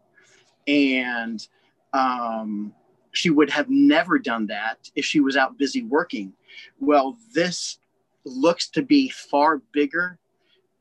[0.67, 1.47] And
[1.93, 2.73] um,
[3.13, 6.33] she would have never done that if she was out busy working.
[6.81, 7.79] Well, this
[8.25, 10.19] looks to be far bigger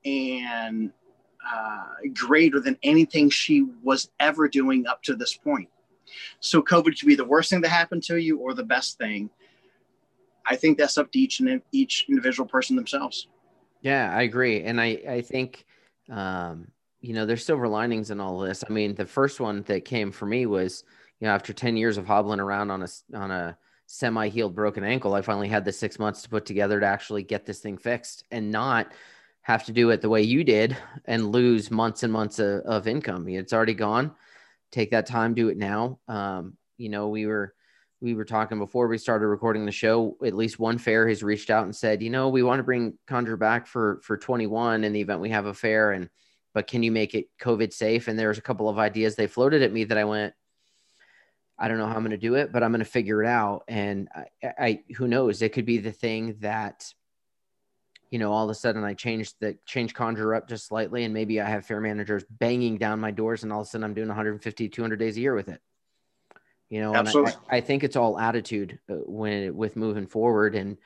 [0.05, 0.91] and
[1.49, 5.69] uh, greater than anything she was ever doing up to this point.
[6.39, 9.29] So COVID could be the worst thing that happened to you or the best thing.
[10.49, 13.27] I think that's up to each and each individual person themselves.
[13.81, 15.65] Yeah, I agree, and I I think
[16.09, 16.67] um,
[17.01, 18.63] you know there's silver linings in all this.
[18.67, 20.83] I mean, the first one that came for me was
[21.19, 25.13] you know after ten years of hobbling around on a on a semi-healed broken ankle
[25.13, 28.25] i finally had the six months to put together to actually get this thing fixed
[28.31, 28.91] and not
[29.41, 30.75] have to do it the way you did
[31.05, 34.13] and lose months and months of, of income it's already gone
[34.73, 37.53] take that time do it now um, you know we were
[38.01, 41.49] we were talking before we started recording the show at least one fair has reached
[41.49, 44.93] out and said you know we want to bring conjure back for for 21 in
[44.93, 46.09] the event we have a fair and
[46.53, 49.61] but can you make it covid safe and there's a couple of ideas they floated
[49.61, 50.33] at me that i went
[51.59, 53.27] I don't know how I'm going to do it, but I'm going to figure it
[53.27, 53.63] out.
[53.67, 54.25] And I,
[54.59, 56.93] I, who knows, it could be the thing that,
[58.11, 61.03] you know, all of a sudden I change the change conjure up just slightly.
[61.03, 63.83] And maybe I have fair managers banging down my doors and all of a sudden
[63.83, 65.59] I'm doing 150, 200 days a year with it.
[66.70, 67.34] You know, Absolutely.
[67.49, 70.55] I, I, think it's all attitude uh, when with moving forward.
[70.55, 70.78] And,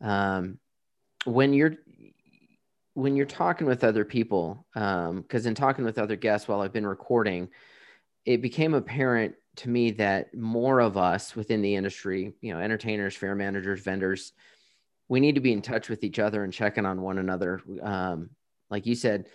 [0.00, 0.58] um,
[1.24, 1.74] when you're,
[2.94, 6.72] when you're talking with other people, um, cause in talking with other guests while I've
[6.72, 7.48] been recording,
[8.24, 13.14] it became apparent to me that more of us within the industry, you know, entertainers,
[13.14, 14.32] fair managers, vendors,
[15.08, 17.60] we need to be in touch with each other and checking on one another.
[17.82, 18.30] Um,
[18.70, 19.28] like you said,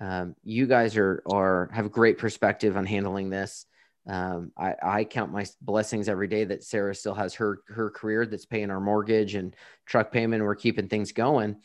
[0.00, 3.66] um, you guys are are have a great perspective on handling this.
[4.06, 8.26] Um, I, I count my blessings every day that Sarah still has her her career
[8.26, 9.54] that's paying our mortgage and
[9.86, 10.42] truck payment.
[10.42, 11.56] We're keeping things going.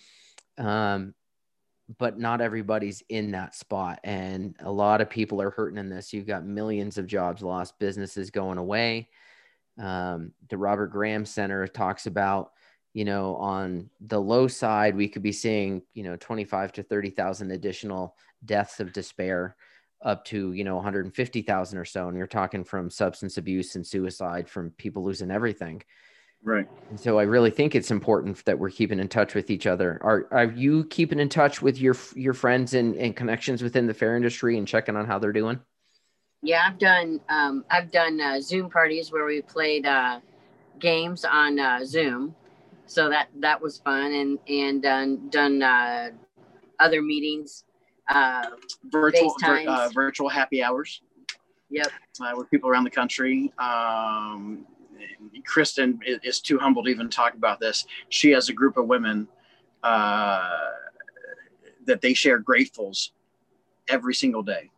[0.57, 1.13] Um,
[1.99, 3.99] but not everybody's in that spot.
[4.03, 6.13] And a lot of people are hurting in this.
[6.13, 9.09] You've got millions of jobs lost, businesses going away.
[9.79, 12.51] Um, the Robert Graham Center talks about,
[12.93, 17.51] you know, on the low side, we could be seeing, you know, 25 to 30,000
[17.51, 19.55] additional deaths of despair
[20.01, 22.07] up to, you know, 150,000 or so.
[22.07, 25.83] And you're talking from substance abuse and suicide from people losing everything.
[26.43, 26.67] Right.
[26.91, 29.99] And so I really think it's important that we're keeping in touch with each other.
[30.03, 33.95] Are are you keeping in touch with your your friends and, and connections within the
[33.95, 35.59] fair industry and checking on how they're doing?
[36.43, 40.19] Yeah, I've done um, I've done uh, Zoom parties where we played uh,
[40.77, 42.35] games on uh, Zoom,
[42.85, 46.11] so that that was fun, and and done done uh,
[46.79, 47.63] other meetings,
[48.09, 48.45] uh,
[48.85, 51.01] virtual vir- uh, virtual happy hours.
[51.69, 51.91] Yep,
[52.35, 53.51] with people around the country.
[53.57, 54.65] Um,
[55.45, 57.85] Kristen is too humble to even talk about this.
[58.09, 59.27] She has a group of women
[59.83, 60.69] uh,
[61.85, 63.09] that they share gratefuls
[63.89, 64.69] every single day.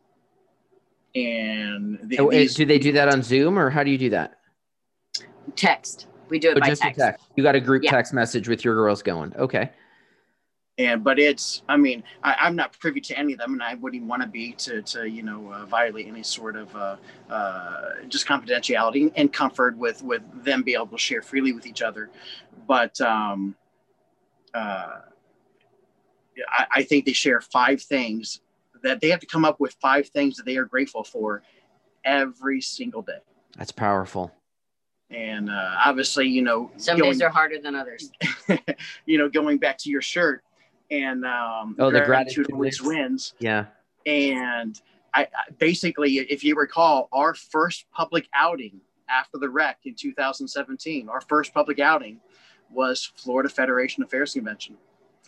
[1.16, 4.10] And the, oh, these, do they do that on Zoom or how do you do
[4.12, 4.40] that?
[5.56, 6.08] Text.
[6.30, 7.00] We do it oh, by text.
[7.00, 7.26] text.
[7.36, 7.92] You got a group yeah.
[7.92, 9.36] text message with your girls going.
[9.36, 9.72] Okay
[10.78, 13.76] and but it's i mean I, am not privy to any of them and i
[13.76, 16.96] wouldn't want to be to to you know uh, violate any sort of uh,
[17.30, 21.82] uh, just confidentiality and comfort with with them be able to share freely with each
[21.82, 22.10] other.
[22.68, 23.56] But um
[24.54, 25.00] uh
[26.50, 28.42] I, I think they share five things
[28.84, 31.42] that they have to come up with five things that they are grateful for
[32.06, 33.18] every single day.
[33.58, 34.32] That's powerful.
[35.10, 38.12] And uh, obviously you know some going, days are harder than others.
[39.06, 40.44] you know going back to your shirt
[40.90, 43.34] and um, oh, the gratitude always wins.
[43.40, 43.66] Yeah.
[44.06, 44.80] And
[45.14, 51.10] I, I basically, if you recall, our first public outing after the wreck in 2017.
[51.10, 52.20] Our first public outing
[52.72, 54.78] was Florida Federation of Fairs Convention.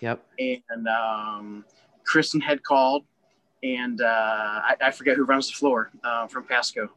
[0.02, 0.24] Yep.
[0.40, 1.66] And um,
[2.06, 3.06] Kristen had called,
[3.64, 6.90] and uh, I, I, forget who runs the floor uh, from Pasco.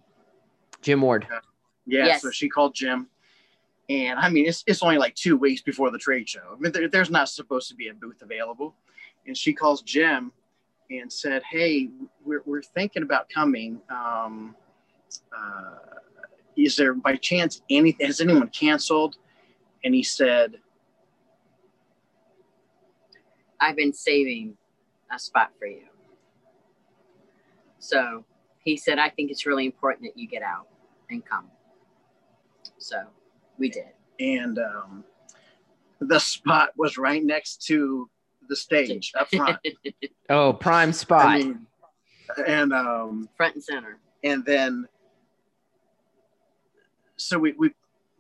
[0.81, 1.27] Jim Ward.
[1.33, 1.41] Uh,
[1.87, 2.23] yeah, yes.
[2.23, 3.09] so she called Jim.
[3.93, 6.41] And I mean, it's, it's only like two weeks before the trade show.
[6.51, 8.75] I mean, there, there's not supposed to be a booth available.
[9.27, 10.33] And she calls Jim
[10.91, 11.91] and said, Hey,
[12.25, 13.81] we're, we're thinking about coming.
[13.91, 14.57] Um,
[15.37, 15.99] uh,
[16.57, 19.17] is there by chance anything, has anyone canceled?
[19.85, 20.55] And he said,
[23.61, 24.57] I've been saving
[25.15, 25.85] a spot for you.
[27.79, 28.25] So
[28.65, 30.69] he said, I think it's really important that you get out
[31.11, 31.51] and come.
[32.79, 32.97] So
[33.63, 33.93] we did.
[34.19, 35.05] And um,
[36.01, 38.11] the spot was right next to
[38.49, 39.59] the stage up front.
[40.29, 41.27] oh, prime spot.
[41.27, 41.67] I mean,
[42.45, 43.99] and um, front and center.
[44.25, 44.87] And then,
[47.17, 47.71] so we, we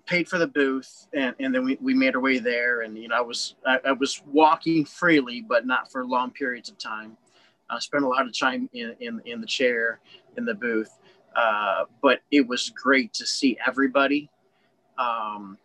[0.06, 2.82] paid for the booth and, and then we, we made our way there.
[2.82, 6.68] And, you know, I was, I, I was walking freely, but not for long periods
[6.68, 7.16] of time.
[7.68, 9.98] I spent a lot of time in, in, in the chair
[10.36, 10.98] in the booth.
[11.34, 14.30] Uh, but it was great to see everybody.
[15.02, 15.58] Um,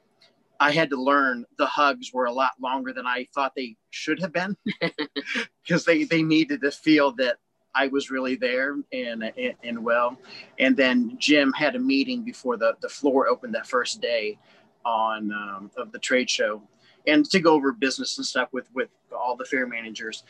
[0.60, 4.20] I had to learn the hugs were a lot longer than I thought they should
[4.22, 4.58] have been
[5.64, 7.38] because they, they needed to feel that
[7.76, 10.18] I was really there and, and, and well.
[10.58, 14.40] And then Jim had a meeting before the, the floor opened that first day
[14.84, 16.62] on um, of the trade show
[17.06, 20.24] and to go over business and stuff with, with all the fair managers.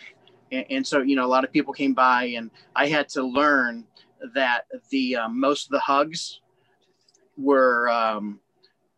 [0.52, 3.24] And, and so, you know, a lot of people came by and I had to
[3.24, 3.86] learn
[4.34, 6.42] that the um, most of the hugs
[7.38, 8.40] were um,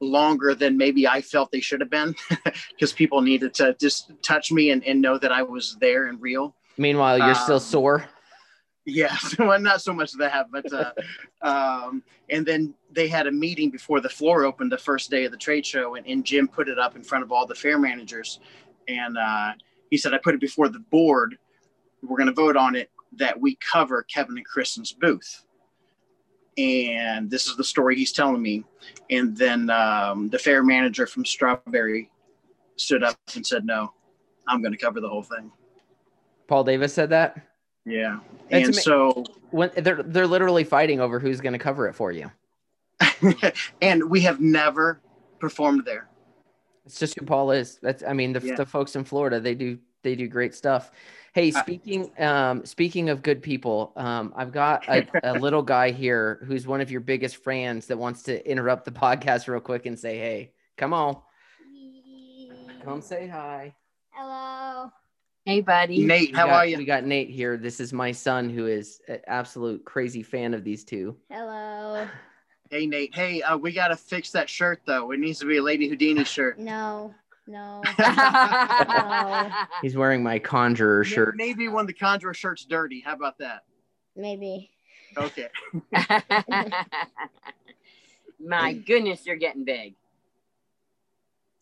[0.02, 2.16] longer than maybe I felt they should have been
[2.70, 6.22] because people needed to just touch me and, and know that I was there and
[6.22, 6.56] real.
[6.78, 8.06] Meanwhile, you're um, still sore.
[8.86, 10.92] Yes, well, not so much that, but uh,
[11.42, 15.32] um, and then they had a meeting before the floor opened the first day of
[15.32, 17.78] the trade show, and, and Jim put it up in front of all the fair
[17.78, 18.40] managers,
[18.88, 19.54] and uh,
[19.90, 21.38] he said, "I put it before the board.
[22.02, 25.44] We're going to vote on it that we cover Kevin and Kristen's booth."
[26.60, 28.64] And this is the story he's telling me.
[29.10, 32.12] And then um, the fair manager from Strawberry
[32.76, 33.94] stood up and said, "No,
[34.48, 35.52] I'm going to cover the whole thing."
[36.48, 37.38] Paul Davis said that.
[37.86, 41.88] Yeah, That's and ama- so when they're they're literally fighting over who's going to cover
[41.88, 42.32] it for you.
[43.82, 45.02] and we have never
[45.40, 46.10] performed there.
[46.86, 47.80] It's just who Paul is.
[47.82, 48.56] That's I mean the, yeah.
[48.56, 50.92] the folks in Florida they do they do great stuff.
[51.34, 56.44] Hey, speaking um, speaking of good people, um, I've got a, a, little guy here
[56.48, 59.98] who's one of your biggest fans that wants to interrupt the podcast real quick and
[59.98, 61.18] say, "Hey, come on,
[62.84, 63.76] come say hi."
[64.10, 64.92] Hello.
[65.46, 66.04] Hey, buddy.
[66.04, 66.78] Nate, how got, are you?
[66.78, 67.58] We got Nate here.
[67.58, 71.16] This is my son, who is an absolute crazy fan of these two.
[71.30, 72.08] Hello.
[72.70, 73.16] Hey, Nate.
[73.16, 75.12] Hey, uh, we got to fix that shirt though.
[75.12, 76.60] It needs to be a Lady Houdini shirt.
[76.60, 77.16] No.
[77.50, 77.82] No.
[78.00, 79.50] no.
[79.82, 81.36] He's wearing my conjurer shirt.
[81.36, 83.02] Maybe when the conjurer shirt's dirty.
[83.02, 83.64] How about that?
[84.16, 84.70] Maybe.
[85.18, 85.48] Okay.
[88.40, 89.96] my goodness, you're getting big.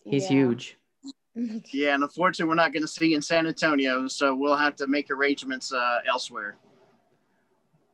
[0.03, 0.29] He's yeah.
[0.29, 0.77] huge.
[1.71, 4.87] yeah, and unfortunately, we're not going to see in San Antonio, so we'll have to
[4.87, 6.57] make arrangements uh, elsewhere.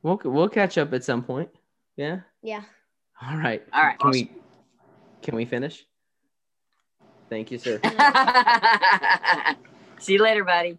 [0.01, 1.49] We'll we'll catch up at some point.
[1.95, 2.21] Yeah.
[2.41, 2.63] Yeah.
[3.21, 3.63] All right.
[3.71, 3.99] All right.
[3.99, 4.29] Can awesome.
[4.33, 4.41] we
[5.21, 5.85] can we finish?
[7.33, 7.79] Thank you, sir.
[9.97, 10.77] See you later, buddy.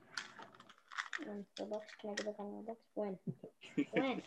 [2.95, 3.19] When?
[3.91, 4.23] When?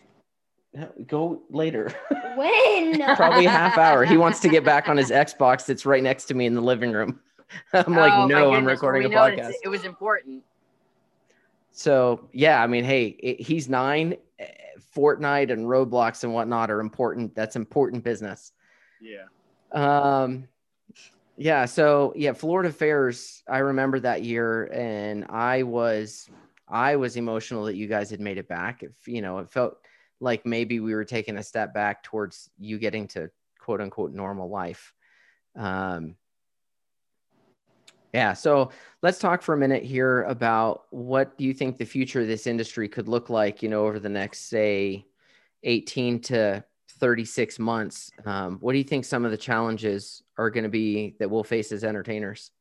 [1.07, 1.89] Go later.
[2.35, 3.01] When?
[3.15, 4.03] Probably a half hour.
[4.03, 6.59] He wants to get back on his Xbox that's right next to me in the
[6.59, 7.21] living room.
[7.71, 9.53] I'm like, oh, no, I'm recording well, we a podcast.
[9.63, 10.43] It was important.
[11.71, 14.17] So yeah, I mean, hey, it, he's nine.
[14.93, 17.33] Fortnite and Roblox and whatnot are important.
[17.35, 18.51] That's important business.
[18.99, 19.27] Yeah.
[19.71, 20.49] Um,
[21.37, 21.65] yeah.
[21.65, 23.43] So yeah, Florida Fairs.
[23.47, 26.29] I remember that year, and I was
[26.67, 28.83] I was emotional that you guys had made it back.
[28.83, 29.77] If you know, it felt
[30.19, 33.29] like maybe we were taking a step back towards you getting to
[33.59, 34.93] quote unquote normal life.
[35.55, 36.15] Um,
[38.13, 38.33] yeah.
[38.33, 38.71] So
[39.03, 42.47] let's talk for a minute here about what do you think the future of this
[42.47, 45.05] industry could look like, you know, over the next, say,
[45.63, 46.63] 18 to
[46.99, 48.09] 36 months.
[48.25, 51.43] Um, what do you think some of the challenges are going to be that we'll
[51.43, 52.51] face as entertainers?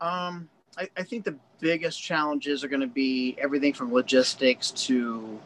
[0.00, 5.38] Um, I, I think the biggest challenges are going to be everything from logistics to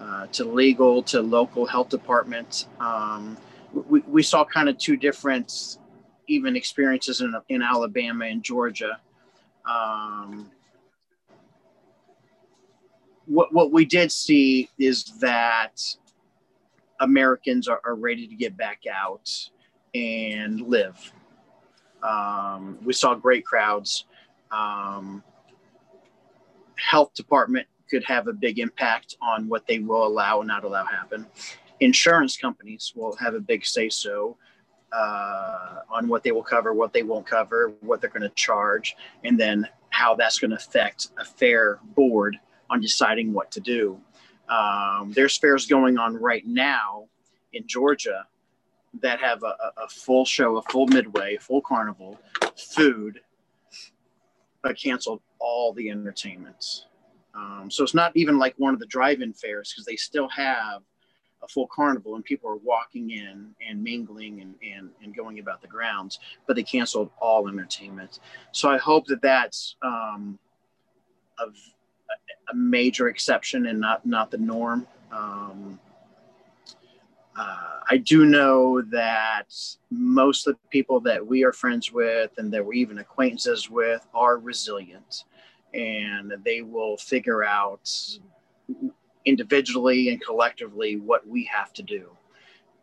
[0.00, 2.68] uh, to legal to local health departments.
[2.80, 3.36] Um,
[3.72, 5.78] we, we saw kind of two different
[6.28, 8.98] even experiences in, in Alabama and Georgia.
[9.68, 10.50] Um,
[13.26, 15.80] what, what we did see is that
[17.00, 19.30] Americans are, are ready to get back out
[19.94, 21.12] and live.
[22.02, 24.06] Um, we saw great crowds.
[24.50, 25.22] Um,
[26.76, 30.84] health department could have a big impact on what they will allow and not allow
[30.84, 31.26] happen.
[31.80, 34.36] Insurance companies will have a big say so
[34.92, 38.96] uh, on what they will cover, what they won't cover, what they're going to charge,
[39.24, 42.38] and then how that's going to affect a fair board
[42.70, 44.00] on deciding what to do.
[44.48, 47.06] Um, there's fairs going on right now
[47.52, 48.26] in Georgia
[49.00, 52.18] that have a, a full show, a full midway, full carnival,
[52.56, 53.20] food,
[54.62, 56.86] but canceled all the entertainments.
[57.34, 60.82] Um, so it's not even like one of the drive-in fairs because they still have
[61.42, 65.60] a full carnival and people are walking in and mingling and, and, and going about
[65.62, 68.20] the grounds, but they canceled all entertainment.
[68.52, 70.38] So I hope that that's um,
[71.38, 71.44] a,
[72.50, 74.86] a major exception and not, not the norm.
[75.10, 75.80] Um,
[77.36, 79.54] uh, I do know that
[79.90, 84.06] most of the people that we are friends with and that we're even acquaintances with
[84.14, 85.24] are resilient
[85.72, 87.90] and they will figure out
[89.24, 92.10] individually and collectively what we have to do.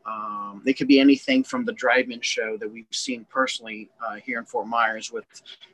[0.06, 4.40] Um, it could be anything from the drive-in show that we've seen personally uh, here
[4.40, 5.26] in Fort Myers with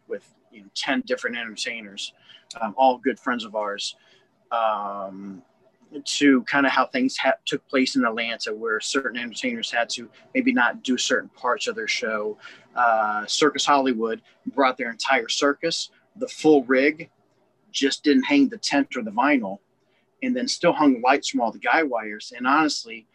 [0.07, 2.13] with you know, 10 different entertainers,
[2.59, 3.95] um, all good friends of ours.
[4.51, 5.41] Um,
[6.04, 10.10] to kind of how things ha- took place in Atlanta, where certain entertainers had to
[10.34, 12.38] maybe not do certain parts of their show.
[12.76, 17.10] Uh, circus Hollywood brought their entire circus, the full rig,
[17.72, 19.60] just didn't hang the tent or the vinyl,
[20.24, 22.34] and then still hung lights from all the guy wires.
[22.36, 23.08] And honestly,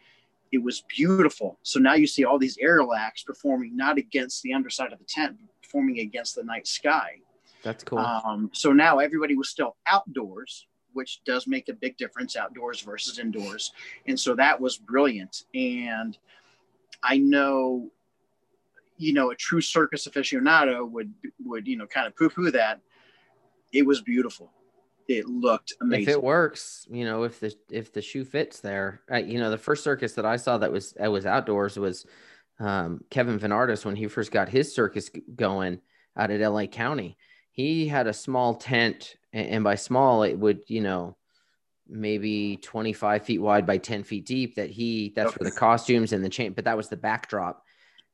[0.51, 1.57] it was beautiful.
[1.63, 5.05] So now you see all these aerial acts performing not against the underside of the
[5.05, 7.17] tent, but performing against the night sky.
[7.63, 7.99] That's cool.
[7.99, 13.19] Um, so now everybody was still outdoors, which does make a big difference outdoors versus
[13.19, 13.71] indoors.
[14.07, 15.43] And so that was brilliant.
[15.53, 16.17] And
[17.03, 17.89] I know,
[18.97, 21.13] you know, a true circus aficionado would,
[21.43, 22.79] would, you know, kind of poo poo that.
[23.73, 24.51] It was beautiful.
[25.07, 26.03] It looked amazing.
[26.03, 29.49] If it works, you know, if the if the shoe fits there, uh, you know,
[29.49, 32.05] the first circus that I saw that was that was outdoors was
[32.59, 35.81] um, Kevin Vanardis when he first got his circus going
[36.15, 37.17] out at LA County.
[37.51, 41.17] He had a small tent, and by small, it would you know
[41.87, 44.55] maybe 25 feet wide by 10 feet deep.
[44.55, 47.63] That he that's for the costumes and the chain, but that was the backdrop.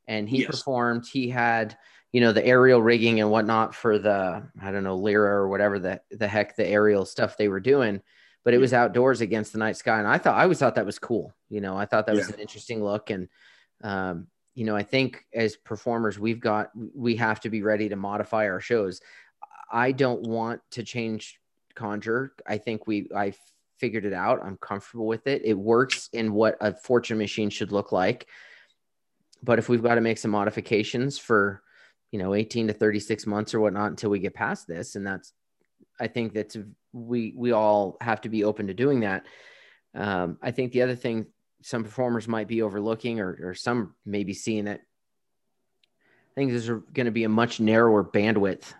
[0.07, 0.47] And he Yes.
[0.47, 1.05] performed.
[1.11, 1.77] He had
[2.13, 5.79] you know the aerial rigging and whatnot for the I don't know Lyra or whatever
[5.79, 8.01] the the heck the aerial stuff they were doing,
[8.45, 10.85] but it was outdoors against the night sky, and I thought I always thought that
[10.85, 11.33] was cool.
[11.49, 13.27] You know, I thought that was an interesting look, and
[13.83, 17.95] um, you know, I think as performers, we've got we have to be ready to
[17.95, 19.01] modify our shows.
[19.71, 21.39] I don't want to change
[21.75, 22.33] Conjure.
[22.45, 23.33] I think we I
[23.77, 24.43] figured it out.
[24.43, 25.43] I'm comfortable with it.
[25.45, 28.27] It works in what a fortune machine should look like.
[29.43, 31.61] But if we've got to make some modifications for
[32.11, 35.33] you know 18 to 36 months or whatnot until we get past this and that's
[35.99, 36.57] i think that's
[36.93, 39.25] we we all have to be open to doing that
[39.95, 41.25] um, i think the other thing
[41.61, 47.05] some performers might be overlooking or, or some maybe seeing that i think there's going
[47.05, 48.73] to be a much narrower bandwidth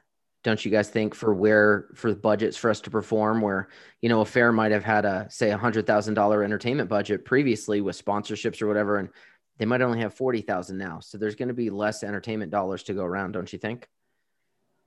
[0.47, 3.67] don't you guys think for where for the budgets for us to perform where
[4.01, 7.25] you know a fair might have had a say a hundred thousand dollar entertainment budget
[7.25, 9.09] previously with sponsorships or whatever and
[9.57, 10.99] they might only have 40,000 now.
[10.99, 13.87] So there's going to be less entertainment dollars to go around, don't you think?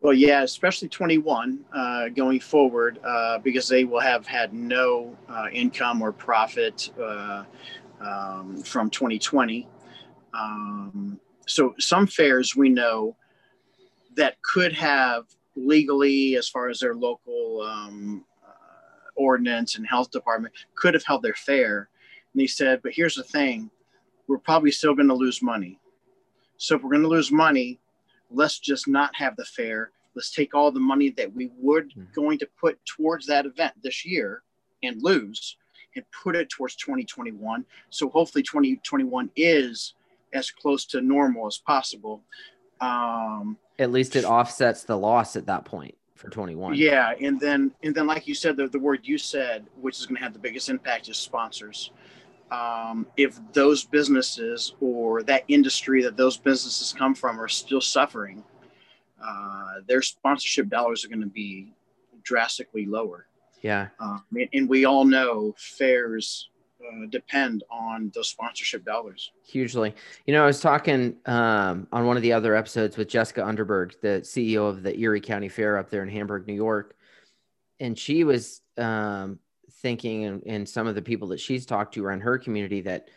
[0.00, 5.46] Well, yeah, especially 21 uh, going forward, uh, because they will have had no uh,
[5.52, 7.44] income or profit uh,
[8.00, 9.68] um, from 2020.
[10.32, 13.16] Um, so some fairs we know
[14.14, 15.24] that could have
[15.56, 21.22] legally, as far as their local um, uh, ordinance and health department, could have held
[21.22, 21.88] their fair.
[22.32, 23.70] And they said, but here's the thing,
[24.28, 25.78] we're probably still going to lose money.
[26.56, 27.80] So if we're going to lose money,
[28.30, 29.90] let's just not have the fair.
[30.14, 32.12] Let's take all the money that we would Mhm.
[32.12, 34.42] going to put towards that event this year
[34.82, 35.56] and lose
[35.96, 37.64] and put it towards 2021.
[37.90, 39.94] So hopefully 2021 is
[40.32, 42.24] as close to normal as possible.
[42.80, 46.74] Um, At least it offsets the loss at that point for 21.
[46.74, 50.04] yeah, and then and then like you said, the, the word you said, which is
[50.06, 51.90] going to have the biggest impact, is sponsors.
[52.50, 58.44] Um, if those businesses or that industry that those businesses come from are still suffering,
[59.24, 61.72] uh, their sponsorship dollars are going to be
[62.22, 63.26] drastically lower.
[63.62, 63.88] Yeah.
[63.98, 66.49] Um, and, and we all know fairs
[66.80, 69.32] uh, depend on those sponsorship dollars.
[69.44, 69.94] Hugely.
[70.26, 74.00] You know, I was talking um, on one of the other episodes with Jessica Underberg,
[74.00, 76.96] the CEO of the Erie County Fair up there in Hamburg, New York.
[77.78, 79.38] And she was um,
[79.80, 83.08] thinking, and, and some of the people that she's talked to around her community, that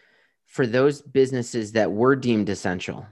[0.45, 3.05] for those businesses that were deemed essential,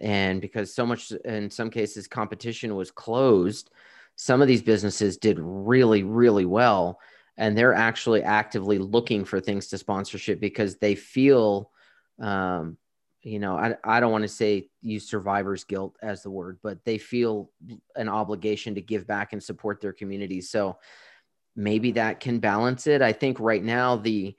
[0.00, 3.70] and because so much in some cases competition was closed,
[4.16, 6.98] some of these businesses did really, really well.
[7.38, 11.70] And they're actually actively looking for things to sponsorship because they feel
[12.20, 12.76] um,
[13.22, 16.84] you know, I, I don't want to say use survivor's guilt as the word, but
[16.84, 17.50] they feel
[17.96, 20.50] an obligation to give back and support their communities.
[20.50, 20.78] So
[21.56, 23.02] maybe that can balance it.
[23.02, 24.36] I think right now the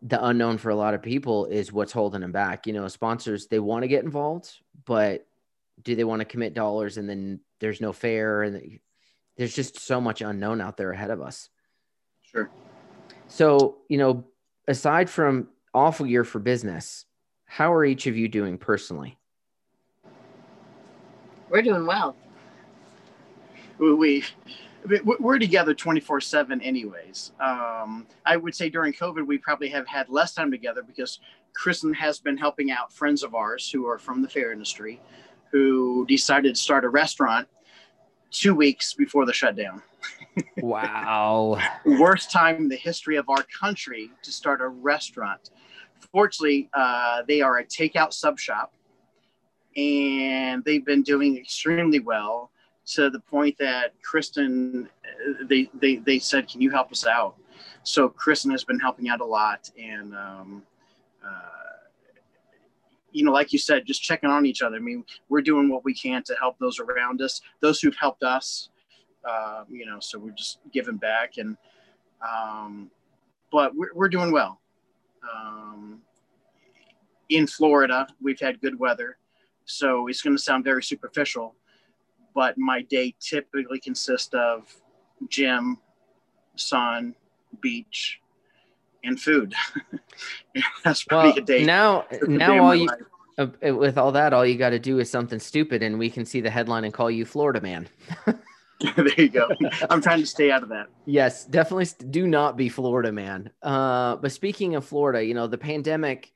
[0.00, 2.68] the unknown for a lot of people is what's holding them back.
[2.68, 4.52] You know, sponsors they want to get involved,
[4.84, 5.26] but
[5.82, 8.78] do they want to commit dollars and then there's no fair and
[9.36, 11.48] there's just so much unknown out there ahead of us.
[12.30, 12.50] Sure.
[13.26, 14.24] So, you know,
[14.66, 17.04] aside from awful year for business,
[17.46, 19.18] how are each of you doing personally?
[21.48, 22.14] We're doing well.
[23.78, 24.24] We, we
[24.84, 30.08] we're together 24 7 anyways um, i would say during covid we probably have had
[30.08, 31.20] less time together because
[31.52, 35.00] kristen has been helping out friends of ours who are from the fair industry
[35.50, 37.48] who decided to start a restaurant
[38.30, 39.82] two weeks before the shutdown
[40.58, 45.50] wow worst time in the history of our country to start a restaurant
[46.12, 48.72] fortunately, uh, they are a takeout sub shop,
[49.76, 52.50] and they've been doing extremely well
[52.86, 57.36] to the point that Kristen, uh, they they they said, "Can you help us out?"
[57.82, 60.62] So Kristen has been helping out a lot, and um,
[61.24, 61.28] uh,
[63.12, 64.76] you know, like you said, just checking on each other.
[64.76, 68.22] I mean, we're doing what we can to help those around us, those who've helped
[68.22, 68.70] us.
[69.28, 71.56] Uh, you know, so we're just giving back, and
[72.26, 72.90] um,
[73.52, 74.60] but we're, we're doing well.
[75.34, 76.00] Um,
[77.28, 79.18] in Florida, we've had good weather,
[79.66, 81.54] so it's going to sound very superficial,
[82.34, 84.74] but my day typically consists of
[85.28, 85.78] gym,
[86.56, 87.14] sun,
[87.60, 88.20] beach,
[89.04, 89.54] and food.
[90.84, 91.64] That's probably well, a day.
[91.64, 92.88] Now, now all you.
[93.36, 96.24] Uh, with all that, all you got to do is something stupid, and we can
[96.24, 97.86] see the headline and call you Florida man.
[98.96, 99.48] there you go.
[99.90, 100.86] I'm trying to stay out of that.
[101.04, 103.50] Yes, definitely do not be Florida man.
[103.62, 106.32] Uh, but speaking of Florida, you know, the pandemic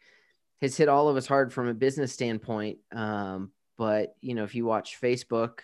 [0.60, 2.78] has hit all of us hard from a business standpoint.
[2.92, 5.60] Um, but, you know, if you watch Facebook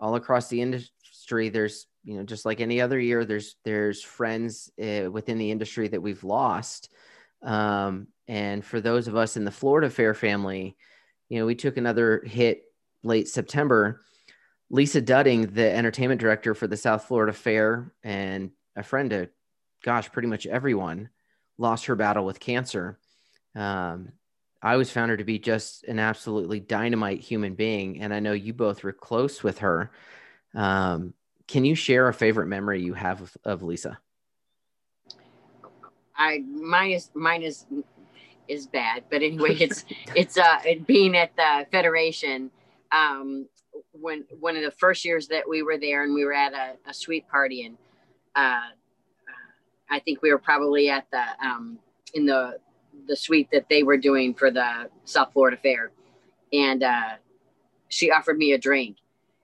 [0.00, 4.70] all across the industry, there's, you know, just like any other year, there's, there's friends
[4.82, 6.92] uh, within the industry that we've lost.
[7.42, 10.76] Um, and for those of us in the Florida Fair family,
[11.28, 12.62] you know, we took another hit
[13.02, 14.02] late September
[14.70, 19.28] Lisa Dudding, the entertainment director for the South Florida Fair, and a friend to,
[19.82, 21.08] gosh, pretty much everyone,
[21.56, 22.98] lost her battle with cancer.
[23.54, 24.12] Um,
[24.60, 28.32] I always found her to be just an absolutely dynamite human being, and I know
[28.32, 29.90] you both were close with her.
[30.54, 31.14] Um,
[31.46, 33.98] can you share a favorite memory you have of, of Lisa?
[36.16, 37.66] I mine is mine is
[38.48, 42.50] is bad, but anyway, it's it's uh being at the federation.
[42.90, 43.48] Um,
[43.92, 46.76] when one of the first years that we were there and we were at a,
[46.88, 47.76] a suite party and
[48.34, 48.68] uh,
[49.90, 51.78] I think we were probably at the um,
[52.14, 52.58] in the
[53.06, 55.90] the suite that they were doing for the South Florida Fair,
[56.52, 57.16] and uh,
[57.88, 58.98] she offered me a drink,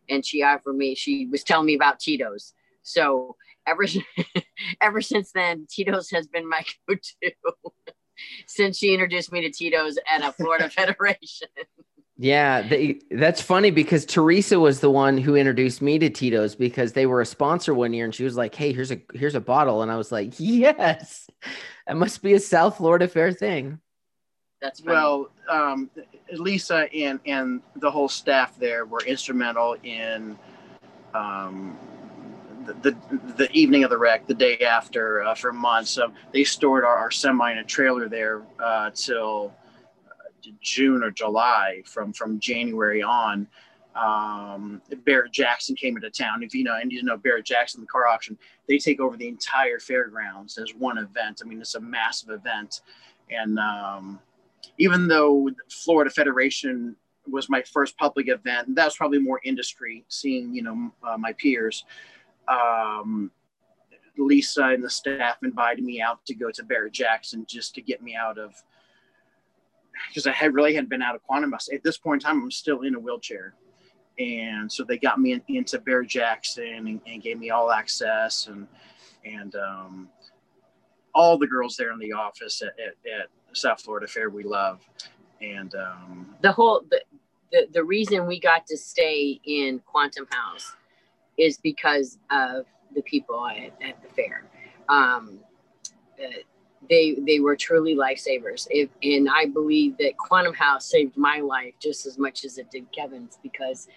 [0.09, 2.55] and she offered me she was telling me about Tito's.
[2.83, 3.85] So ever
[4.81, 7.33] ever since then, Tito's has been my go-to
[8.47, 11.49] since she introduced me to Tito's at a Florida Federation.
[12.17, 16.93] Yeah, they, that's funny because Teresa was the one who introduced me to Tito's because
[16.93, 19.41] they were a sponsor one year, and she was like, "Hey, here's a here's a
[19.41, 21.29] bottle," and I was like, "Yes,
[21.87, 23.81] that must be a South Florida fair thing."
[24.63, 24.95] That's funny.
[24.95, 25.91] well, um,
[26.33, 30.39] Lisa and and the whole staff there were instrumental in
[31.15, 31.77] um,
[32.65, 32.97] the, the,
[33.37, 35.99] the evening of the wreck, the day after, uh, for months.
[35.99, 39.53] Um, they stored our, our semi in a trailer there uh, till
[40.61, 43.47] June or July from from January on.
[43.95, 46.43] Um, Barrett Jackson came into town.
[46.43, 48.37] If you know, and you know Barrett Jackson, the car auction,
[48.69, 51.43] they take over the entire fairgrounds as one event.
[51.45, 52.81] I mean, it's a massive event,
[53.31, 54.19] and um,
[54.79, 56.97] even though Florida Federation
[57.31, 61.33] was my first public event, that was probably more industry, seeing you know uh, my
[61.35, 61.85] peers.
[62.49, 63.31] Um,
[64.17, 68.03] Lisa and the staff invited me out to go to Barrett Jackson just to get
[68.03, 68.55] me out of
[70.09, 71.69] because I had really hadn't been out of Quantum House.
[71.73, 73.55] At this point in time, I'm still in a wheelchair.
[74.19, 78.47] And so they got me in, into Barrett Jackson and, and, gave me all access
[78.47, 78.69] and,
[79.25, 80.09] and um,
[81.15, 84.81] all the girls there in the office at, at, at South Florida Fair we love.
[85.41, 87.03] And um, the whole, the,
[87.51, 90.75] the, the reason we got to stay in Quantum House
[91.37, 94.45] is because of the people at, at the fair.
[94.89, 95.41] Um,
[96.23, 96.29] uh,
[96.89, 98.67] they they were truly lifesavers.
[98.71, 102.71] If and I believe that Quantum House saved my life just as much as it
[102.71, 103.89] did Kevin's because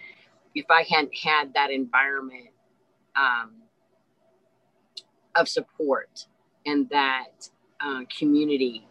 [0.54, 2.48] if I hadn't had that environment
[3.16, 3.52] um,
[5.34, 6.26] of support
[6.66, 7.48] and that
[7.80, 8.86] uh, community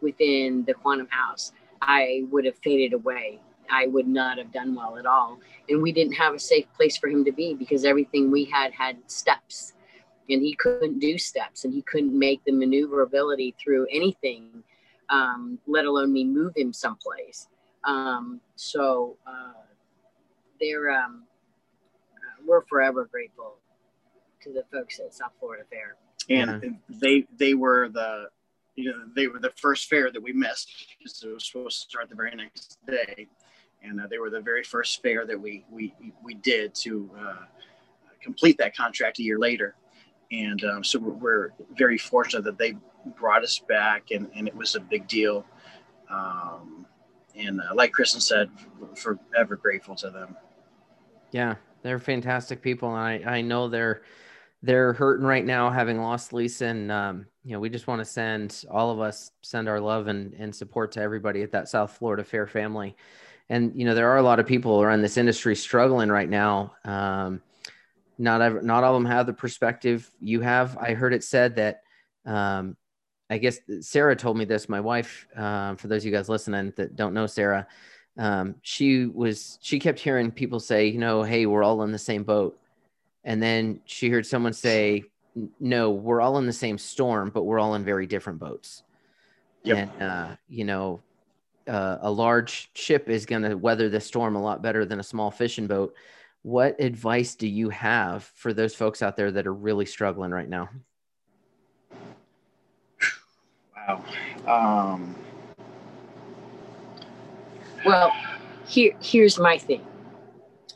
[0.00, 3.40] within the Quantum House, I would have faded away.
[3.70, 5.38] I would not have done well at all.
[5.68, 8.72] And we didn't have a safe place for him to be because everything we had
[8.72, 9.74] had steps
[10.30, 14.62] and he couldn't do steps and he couldn't make the maneuverability through anything,
[15.08, 17.48] um, let alone me move him someplace.
[17.84, 19.52] Um, so uh,
[20.60, 21.24] they're, um,
[22.14, 23.56] uh, we're forever grateful
[24.42, 25.96] to the folks at South Florida Fair.
[26.28, 28.28] And they they were the
[28.76, 31.88] you know they were the first fair that we missed because it was supposed to
[31.88, 33.26] start the very next day,
[33.82, 37.44] and uh, they were the very first fair that we we we did to uh,
[38.22, 39.74] complete that contract a year later,
[40.30, 42.76] and um, so we're, very fortunate that they
[43.18, 45.44] brought us back, and and it was a big deal,
[46.10, 46.86] um,
[47.36, 48.50] and uh, like Kristen said,
[48.96, 50.36] forever grateful to them.
[51.32, 54.02] Yeah, they're fantastic people, and I I know they're
[54.62, 58.04] they're hurting right now having lost Lisa and um, you know we just want to
[58.04, 61.96] send all of us send our love and, and support to everybody at that South
[61.96, 62.94] Florida Fair family
[63.48, 66.74] and you know there are a lot of people around this industry struggling right now
[66.84, 67.40] um,
[68.20, 70.76] not ever, not all of them have the perspective you have.
[70.76, 71.82] I heard it said that
[72.26, 72.76] um,
[73.30, 76.72] I guess Sarah told me this my wife uh, for those of you guys listening
[76.76, 77.66] that don't know Sarah
[78.18, 81.98] um, she was she kept hearing people say you know hey we're all in the
[81.98, 82.58] same boat.
[83.24, 85.04] And then she heard someone say
[85.58, 88.82] no we're all in the same storm but we're all in very different boats.
[89.62, 89.76] Yep.
[89.76, 91.00] and uh, you know
[91.66, 95.04] uh, a large ship is going to weather the storm a lot better than a
[95.04, 95.94] small fishing boat
[96.42, 100.48] what advice do you have for those folks out there that are really struggling right
[100.48, 100.68] now
[103.76, 104.04] wow
[104.46, 105.14] um...
[107.84, 108.12] well
[108.66, 109.84] here here's my thing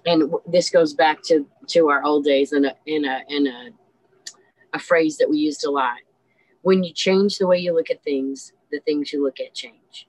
[0.06, 3.70] and this goes back to to our old days in a in a in a
[4.74, 5.98] a phrase that we used a lot.
[6.62, 10.08] When you change the way you look at things, the things you look at change.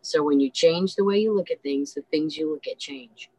[0.00, 2.78] So when you change the way you look at things, the things you look at
[2.78, 3.30] change.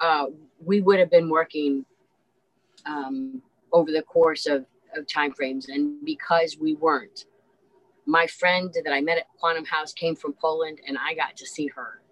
[0.00, 0.26] Uh,
[0.64, 1.84] we would have been working
[2.86, 3.42] um,
[3.72, 7.26] over the course of, of time frames, and because we weren't,
[8.06, 11.46] my friend that I met at Quantum House came from Poland, and I got to
[11.46, 12.02] see her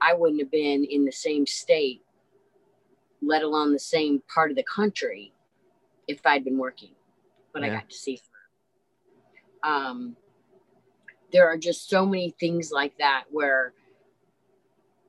[0.00, 2.02] I wouldn't have been in the same state,
[3.22, 5.32] let alone the same part of the country,
[6.06, 6.94] if I'd been working.
[7.52, 7.68] But yeah.
[7.68, 8.20] I got to see
[9.62, 9.70] her.
[9.70, 10.16] Um,
[11.32, 13.72] there are just so many things like that where,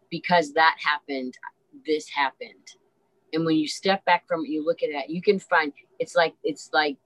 [0.10, 1.38] because that happened,
[1.86, 2.76] this happened.
[3.34, 6.16] And when you step back from it, you look at it, you can find it's
[6.16, 6.97] like it's like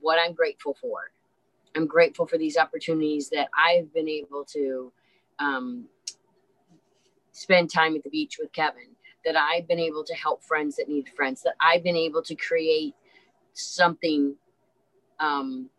[0.00, 1.10] what I'm grateful for.
[1.76, 4.92] I'm grateful for these opportunities that I've been able to
[5.38, 5.86] um,
[7.32, 8.88] spend time at the beach with Kevin,
[9.24, 12.34] that I've been able to help friends that need friends, that I've been able to
[12.34, 12.94] create
[13.54, 14.34] something
[15.20, 15.70] um,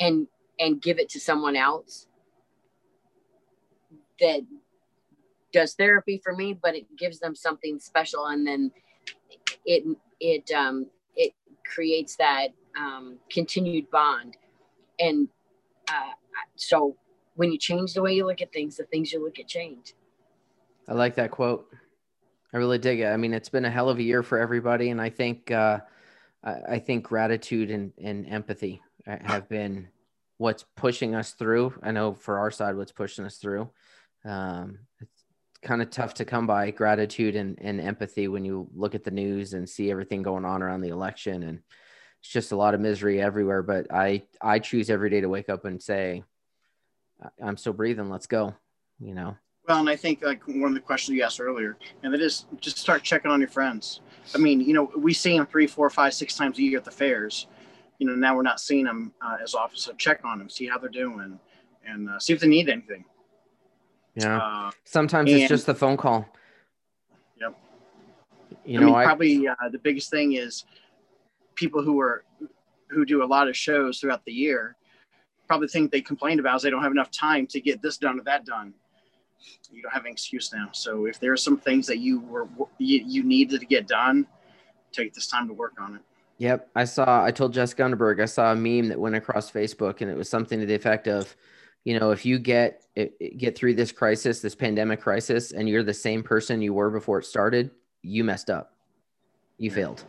[0.00, 0.26] and
[0.60, 2.06] and give it to someone else
[4.20, 4.40] that
[5.52, 8.70] does therapy for me, but it gives them something special, and then
[9.64, 9.84] it
[10.20, 10.86] it um,
[11.16, 11.32] it
[11.64, 14.36] creates that um, continued bond,
[14.98, 15.28] and
[15.88, 16.12] uh,
[16.56, 16.96] so
[17.34, 19.94] when you change the way you look at things, the things you look at change.
[20.88, 21.68] I like that quote.
[22.52, 23.06] I really dig it.
[23.06, 25.80] I mean, it's been a hell of a year for everybody, and I think uh,
[26.44, 29.88] I think gratitude and, and empathy have been
[30.38, 31.74] what's pushing us through.
[31.82, 33.70] I know for our side, what's pushing us through.
[34.24, 34.80] Um,
[35.62, 39.10] kind of tough to come by gratitude and, and empathy when you look at the
[39.10, 41.60] news and see everything going on around the election, and
[42.20, 43.62] it's just a lot of misery everywhere.
[43.62, 46.22] But I I choose every day to wake up and say,
[47.42, 48.10] I'm still breathing.
[48.10, 48.54] Let's go.
[49.00, 49.36] You know.
[49.66, 52.46] Well, and I think like one of the questions you asked earlier, and that is
[52.58, 54.00] just start checking on your friends.
[54.34, 56.84] I mean, you know, we see them three, four, five, six times a year at
[56.84, 57.48] the fairs.
[57.98, 59.76] You know, now we're not seeing them uh, as often.
[59.76, 61.38] So check on them, see how they're doing,
[61.84, 63.04] and uh, see if they need anything.
[64.14, 64.38] Yeah.
[64.38, 66.28] Uh, Sometimes and, it's just the phone call.
[67.40, 67.54] Yep.
[68.64, 70.64] You I know, mean, I, probably uh, the biggest thing is
[71.54, 72.24] people who are
[72.88, 74.76] who do a lot of shows throughout the year
[75.46, 78.18] probably think they complain about is they don't have enough time to get this done
[78.18, 78.74] or that done
[79.70, 80.68] you don't have an excuse now.
[80.72, 82.48] So if there are some things that you were
[82.78, 84.26] you, you needed to get done,
[84.92, 86.02] take this time to work on it.
[86.38, 87.24] Yep, I saw.
[87.24, 90.28] I told Jess Underberg I saw a meme that went across Facebook, and it was
[90.28, 91.34] something to the effect of,
[91.88, 92.84] you know, if you get
[93.38, 97.18] get through this crisis, this pandemic crisis, and you're the same person you were before
[97.18, 97.70] it started,
[98.02, 98.74] you messed up,
[99.56, 100.04] you failed.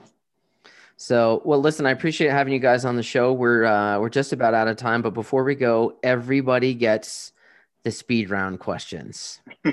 [0.97, 3.31] So, well, listen, I appreciate having you guys on the show.
[3.31, 7.31] We're uh, we're just about out of time, but before we go, everybody gets
[7.83, 9.39] the speed round questions.
[9.65, 9.71] I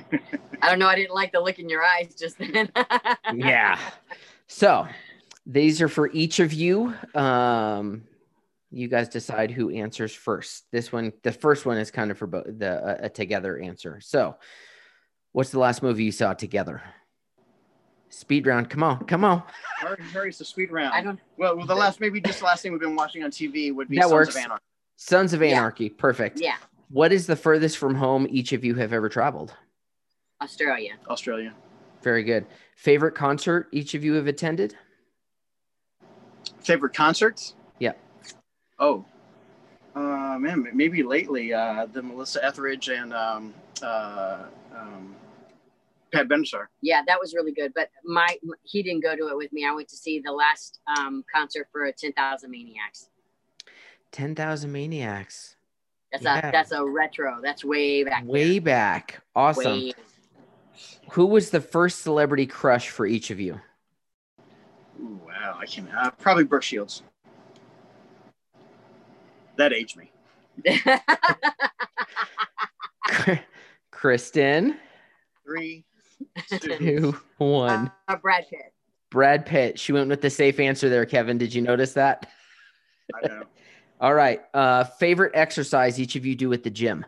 [0.62, 0.86] don't know.
[0.86, 2.70] I didn't like the look in your eyes just then.
[3.34, 3.80] yeah.
[4.46, 4.86] So
[5.44, 6.94] these are for each of you.
[7.16, 8.04] Um,
[8.76, 10.64] you guys decide who answers first.
[10.70, 14.00] This one, the first one is kind of for both the uh, a together answer.
[14.02, 14.36] So,
[15.32, 16.82] what's the last movie you saw together?
[18.10, 18.68] Speed round.
[18.68, 19.42] Come on, come on.
[19.80, 20.92] Hurry, hurry, it's the speed round.
[20.94, 21.18] I don't.
[21.38, 23.88] Well, well, the last maybe just the last thing we've been watching on TV would
[23.88, 24.36] be That Sons works.
[24.36, 24.64] of Anarchy.
[24.96, 25.48] Sons of Yeah.
[25.48, 25.88] Anarchy.
[25.88, 26.38] Perfect.
[26.40, 26.56] Yeah,
[26.90, 29.54] What is the furthest from home each of you have ever traveled?
[30.42, 30.92] Australia.
[31.08, 31.54] Australia.
[32.02, 32.46] Very good.
[32.76, 34.76] Favorite concert each of you have attended?
[36.60, 37.54] Favorite concerts?
[37.78, 37.92] Yeah.
[38.78, 39.04] Oh,
[39.94, 44.44] uh, man, maybe lately uh, the Melissa Etheridge and um, uh,
[44.76, 45.14] um,
[46.12, 46.66] Pat Benatar.
[46.82, 47.72] Yeah, that was really good.
[47.74, 49.66] But my he didn't go to it with me.
[49.66, 53.08] I went to see the last um, concert for Ten Thousand Maniacs.
[54.12, 55.56] 10,000 Maniacs.
[56.12, 56.48] That's Yeah.
[56.48, 57.40] a that's a retro.
[57.42, 58.22] That's way back.
[58.22, 58.30] there.
[58.32, 59.22] Way back.
[59.34, 59.64] Awesome.
[59.64, 59.92] Way-
[61.12, 63.60] Who was the first celebrity crush for each of you?
[65.00, 67.02] Ooh, wow, I can uh, probably Brooke Shields.
[69.56, 70.12] That aged me.
[73.90, 74.76] Kristen,
[75.44, 75.84] Three,
[76.78, 77.90] two, one.
[78.08, 78.72] Uh, Brad Pitt.
[79.10, 79.78] Brad Pitt.
[79.78, 81.38] She went with the safe answer there, Kevin.
[81.38, 82.28] Did you notice that?
[83.14, 83.42] I know.
[84.00, 84.42] All right.
[84.52, 87.06] Uh, favorite exercise each of you do at the gym?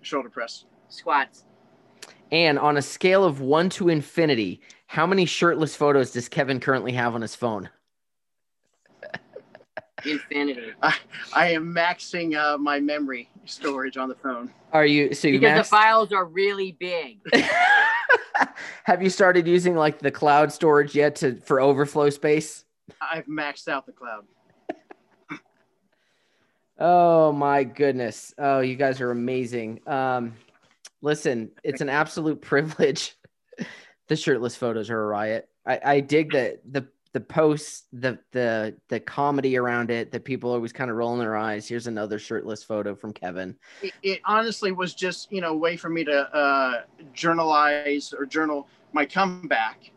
[0.00, 0.64] Shoulder press.
[0.88, 1.44] Squats.
[2.32, 6.92] And on a scale of one to infinity, how many shirtless photos does Kevin currently
[6.92, 7.68] have on his phone?
[10.04, 10.72] Infinity.
[10.82, 10.94] I
[11.34, 14.52] I am maxing uh, my memory storage on the phone.
[14.72, 17.18] Are you so you Because maxed- the files are really big.
[18.84, 22.64] Have you started using like the cloud storage yet to for overflow space?
[23.00, 24.24] I've maxed out the cloud.
[26.78, 28.34] Oh my goodness.
[28.38, 29.80] Oh, you guys are amazing.
[29.88, 30.34] Um
[31.00, 33.16] listen, it's an absolute privilege.
[34.08, 35.48] the shirtless photos are a riot.
[35.66, 36.86] I, I dig the the
[37.16, 41.34] the posts, the the the comedy around it, that people always kind of rolling their
[41.34, 41.66] eyes.
[41.66, 43.56] Here's another shirtless photo from Kevin.
[43.80, 46.82] It, it honestly was just, you know, a way for me to uh,
[47.14, 49.92] journalize or journal my comeback.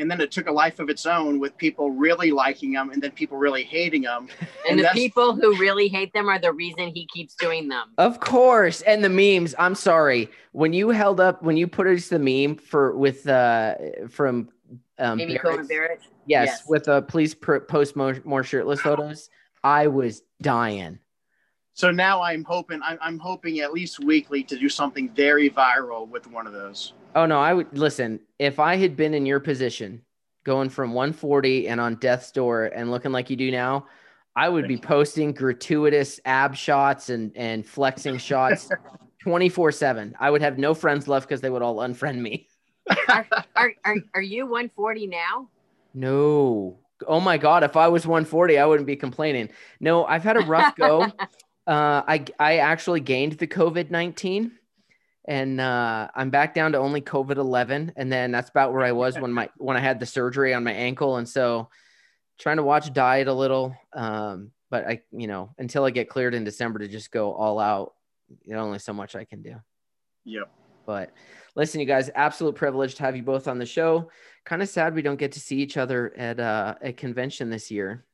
[0.00, 3.00] And then it took a life of its own with people really liking them and
[3.00, 4.26] then people really hating them.
[4.68, 7.92] And, And the people who really hate them are the reason he keeps doing them.
[7.98, 9.54] Of course, and the memes.
[9.60, 13.76] I'm sorry when you held up when you put us the meme for with uh
[14.08, 14.48] from
[14.98, 16.00] um Amy Barrett's- Barrett.
[16.26, 16.62] Yes, Yes.
[16.68, 19.28] with a please pr- post more, more shirtless photos.
[19.62, 20.98] I was dying.
[21.74, 26.08] So now I'm hoping, I'm, I'm hoping at least weekly to do something very viral
[26.08, 26.92] with one of those.
[27.14, 28.20] Oh no, I would listen.
[28.38, 30.02] If I had been in your position,
[30.44, 33.86] going from 140 and on death's door and looking like you do now,
[34.36, 38.68] I would be posting gratuitous ab shots and and flexing shots
[39.22, 40.14] 24 seven.
[40.20, 42.46] I would have no friends left because they would all unfriend me.
[43.08, 45.48] Are, are, are you 140 now?
[45.94, 46.80] No.
[47.06, 47.62] Oh my God.
[47.62, 49.50] If I was 140, I wouldn't be complaining.
[49.80, 51.02] No, I've had a rough go.
[51.66, 54.52] uh, I, I actually gained the COVID 19
[55.26, 57.92] and uh, I'm back down to only COVID 11.
[57.96, 60.64] And then that's about where I was when my, when I had the surgery on
[60.64, 61.16] my ankle.
[61.16, 61.70] And so
[62.38, 63.74] trying to watch diet a little.
[63.92, 67.58] Um, but I, you know, until I get cleared in December to just go all
[67.58, 67.94] out,
[68.44, 69.56] you know, only so much I can do.
[70.24, 70.50] Yep.
[70.86, 71.12] But
[71.54, 74.10] listen, you guys, absolute privilege to have you both on the show.
[74.44, 77.70] Kind of sad we don't get to see each other at uh, a convention this
[77.70, 78.04] year.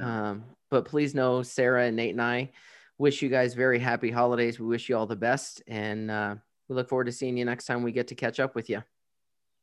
[0.00, 2.50] Um, but please know Sarah and Nate and I
[2.98, 4.58] wish you guys very happy holidays.
[4.58, 6.36] We wish you all the best, and uh,
[6.68, 8.82] we look forward to seeing you next time we get to catch up with you.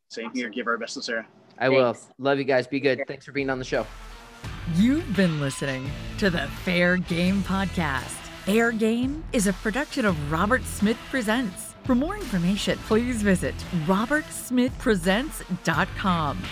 [0.09, 0.49] Same here.
[0.49, 1.27] Give our best to Sarah.
[1.57, 1.95] I will.
[2.17, 2.67] Love you guys.
[2.67, 3.03] Be good.
[3.07, 3.85] Thanks for being on the show.
[4.75, 5.89] You've been listening
[6.19, 8.15] to the Fair Game Podcast.
[8.45, 11.68] Fair Game is a production of Robert Smith Presents.
[11.83, 13.55] For more information, please visit
[13.85, 16.43] robertsmithpresents.com.